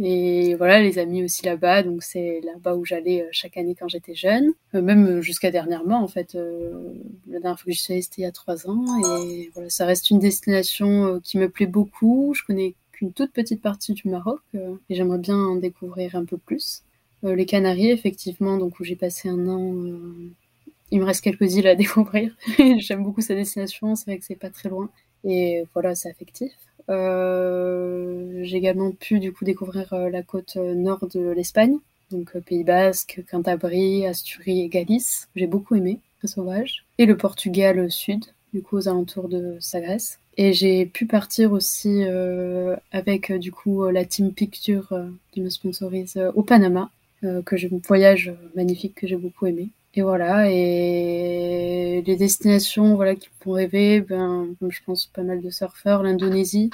[0.01, 4.15] Et voilà, les amis aussi là-bas, donc c'est là-bas où j'allais chaque année quand j'étais
[4.15, 6.35] jeune, même jusqu'à dernièrement en fait.
[6.35, 8.85] la dernière fois que j'y suis allée, c'était il y a trois ans,
[9.25, 12.33] et voilà, ça reste une destination qui me plaît beaucoup.
[12.33, 16.37] Je connais qu'une toute petite partie du Maroc, et j'aimerais bien en découvrir un peu
[16.37, 16.83] plus.
[17.23, 19.73] les Canaries, effectivement, donc où j'ai passé un an
[20.91, 22.35] il me reste quelques îles à découvrir.
[22.77, 24.89] J'aime beaucoup cette destination, c'est vrai que c'est pas très loin.
[25.23, 26.51] Et voilà, c'est affectif.
[26.89, 31.77] Euh, j'ai également pu du coup découvrir euh, la côte euh, nord de l'Espagne,
[32.11, 35.27] donc Pays Basque, Cantabrie, Asturie et Galice.
[35.35, 36.85] J'ai beaucoup aimé, très sauvage.
[36.97, 40.17] Et le Portugal sud, du coup aux alentours de Sagres.
[40.37, 42.01] Et j'ai pu partir aussi
[42.93, 44.87] avec du coup la team Picture
[45.31, 46.89] qui me sponsorise au Panama,
[47.21, 49.67] que j'ai un voyage magnifique que j'ai beaucoup aimé.
[49.95, 55.49] Et voilà, et les destinations voilà, qui font rêver, ben, je pense pas mal de
[55.49, 56.69] surfeurs, l'Indonésie,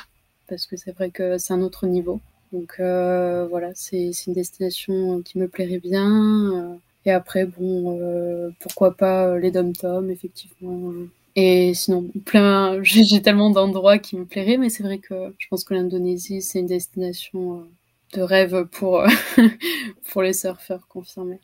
[0.50, 2.20] parce que c'est vrai que c'est un autre niveau.
[2.52, 6.78] Donc euh, voilà, c'est une destination qui me plairait bien.
[7.06, 10.94] Et après, bon, euh, pourquoi pas les dom-tom, effectivement.
[11.36, 15.64] Et sinon, plein, j'ai tellement d'endroits qui me plairaient, mais c'est vrai que je pense
[15.64, 19.04] que l'Indonésie, c'est une destination euh, de rêve pour,
[20.12, 21.40] pour les surfeurs confirmés.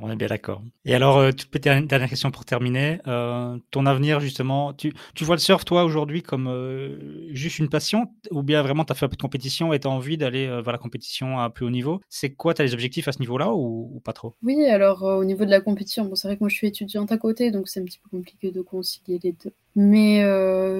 [0.00, 0.62] On est bien d'accord.
[0.84, 3.00] Et alors, euh, petite dernière question pour terminer.
[3.06, 8.10] Euh, ton avenir, justement, tu, vois le surf, toi, aujourd'hui, comme euh, juste une passion
[8.30, 10.46] ou bien vraiment tu as fait un peu de compétition et tu as envie d'aller
[10.46, 12.00] vers la compétition à un plus haut niveau?
[12.08, 14.34] C'est quoi, tu as des objectifs à ce niveau-là ou, pas trop?
[14.42, 17.12] Oui, alors au niveau de la compétition, bon, c'est vrai que moi je suis étudiante
[17.12, 19.52] à côté, donc c'est un petit peu compliqué de concilier les deux.
[19.74, 20.24] Mais,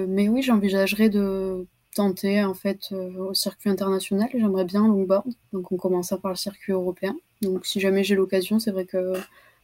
[0.07, 1.65] mais oui, j'envisagerais de
[1.97, 4.29] tenter en fait au circuit international.
[4.31, 7.15] J'aimerais bien longboard, donc on commence par le circuit européen.
[7.41, 9.13] Donc si jamais j'ai l'occasion, c'est vrai que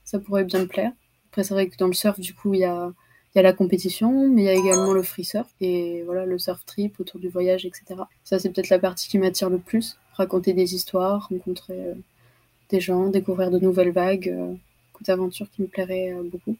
[0.03, 0.91] ça pourrait bien me plaire.
[1.31, 2.93] Après, c'est vrai que dans le surf, du coup, il y a,
[3.35, 6.99] la compétition, mais il y a également le free surf et voilà le surf trip
[6.99, 8.01] autour du voyage, etc.
[8.23, 9.97] Ça, c'est peut-être la partie qui m'attire le plus.
[10.13, 11.95] Raconter des histoires, rencontrer euh,
[12.69, 14.53] des gens, découvrir de nouvelles vagues, euh,
[14.93, 16.55] coup d'aventure qui me plairait euh, beaucoup.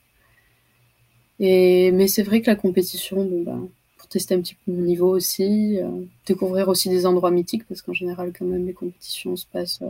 [1.40, 3.70] Et mais c'est vrai que la compétition, bon ben,
[4.08, 5.90] tester un petit peu mon niveau aussi, euh,
[6.26, 9.82] découvrir aussi des endroits mythiques parce qu'en général, quand même, les compétitions se passent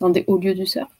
[0.00, 0.90] dans des hauts lieux du surf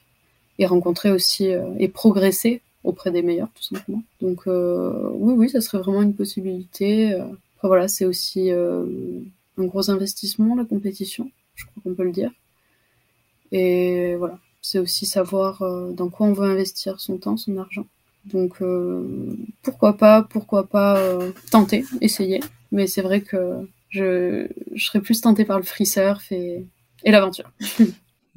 [0.59, 4.03] et rencontrer aussi euh, et progresser auprès des meilleurs tout simplement.
[4.21, 7.13] Donc euh, oui oui ça serait vraiment une possibilité.
[7.13, 7.25] Euh.
[7.57, 12.31] Après voilà c'est aussi un gros investissement la compétition, je crois qu'on peut le dire.
[13.51, 17.87] Et voilà c'est aussi savoir dans quoi on veut investir son temps, son argent.
[18.25, 18.61] Donc
[19.61, 21.01] pourquoi pas, pourquoi pas
[21.49, 22.39] tenter, essayer.
[22.71, 24.47] Mais c'est vrai que je,
[24.77, 26.65] serais plus tentée par le free surf et,
[27.05, 27.51] l'aventure.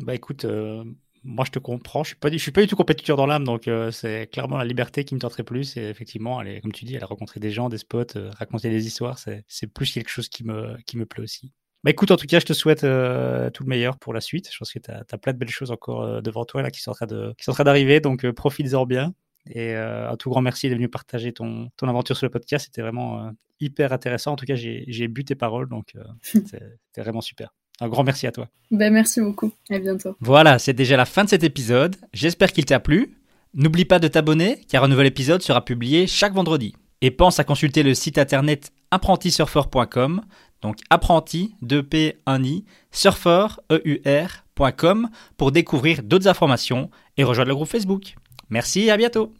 [0.00, 0.82] Bah écoute, euh,
[1.22, 2.02] moi je te comprends.
[2.02, 4.64] Je suis pas, suis pas du tout compétiteur dans l'âme, donc euh, c'est clairement la
[4.64, 5.76] liberté qui me tenterait plus.
[5.76, 9.20] Et effectivement, comme tu dis, aller rencontrer des gens, des spots, euh, raconter des histoires,
[9.20, 11.52] c'est plus quelque chose qui me, plaît aussi.
[11.84, 14.50] Bah écoute, en tout cas, je te souhaite tout le meilleur pour la suite.
[14.50, 16.90] Je pense que tu as, plein de belles choses encore devant toi là qui sont
[16.90, 19.14] en train d'arriver, donc profites-en bien.
[19.50, 22.66] Et un tout grand merci d'être venu partager ton, ton aventure sur le podcast.
[22.66, 23.30] C'était vraiment
[23.60, 24.32] hyper intéressant.
[24.32, 26.60] En tout cas, j'ai bu tes paroles, donc c'était
[26.96, 27.52] vraiment super.
[27.80, 28.48] Un grand merci à toi.
[28.70, 29.52] Ben, merci beaucoup.
[29.70, 30.16] À bientôt.
[30.20, 31.96] Voilà, c'est déjà la fin de cet épisode.
[32.12, 33.16] J'espère qu'il t'a plu.
[33.52, 36.74] N'oublie pas de t'abonner car un nouvel épisode sera publié chaque vendredi.
[37.00, 40.22] Et pense à consulter le site internet apprentisurfer.com,
[40.62, 47.68] donc apprenti 2p 1 i surfer eur.com pour découvrir d'autres informations et rejoindre le groupe
[47.68, 48.14] Facebook.
[48.50, 49.32] Merci à bientôt.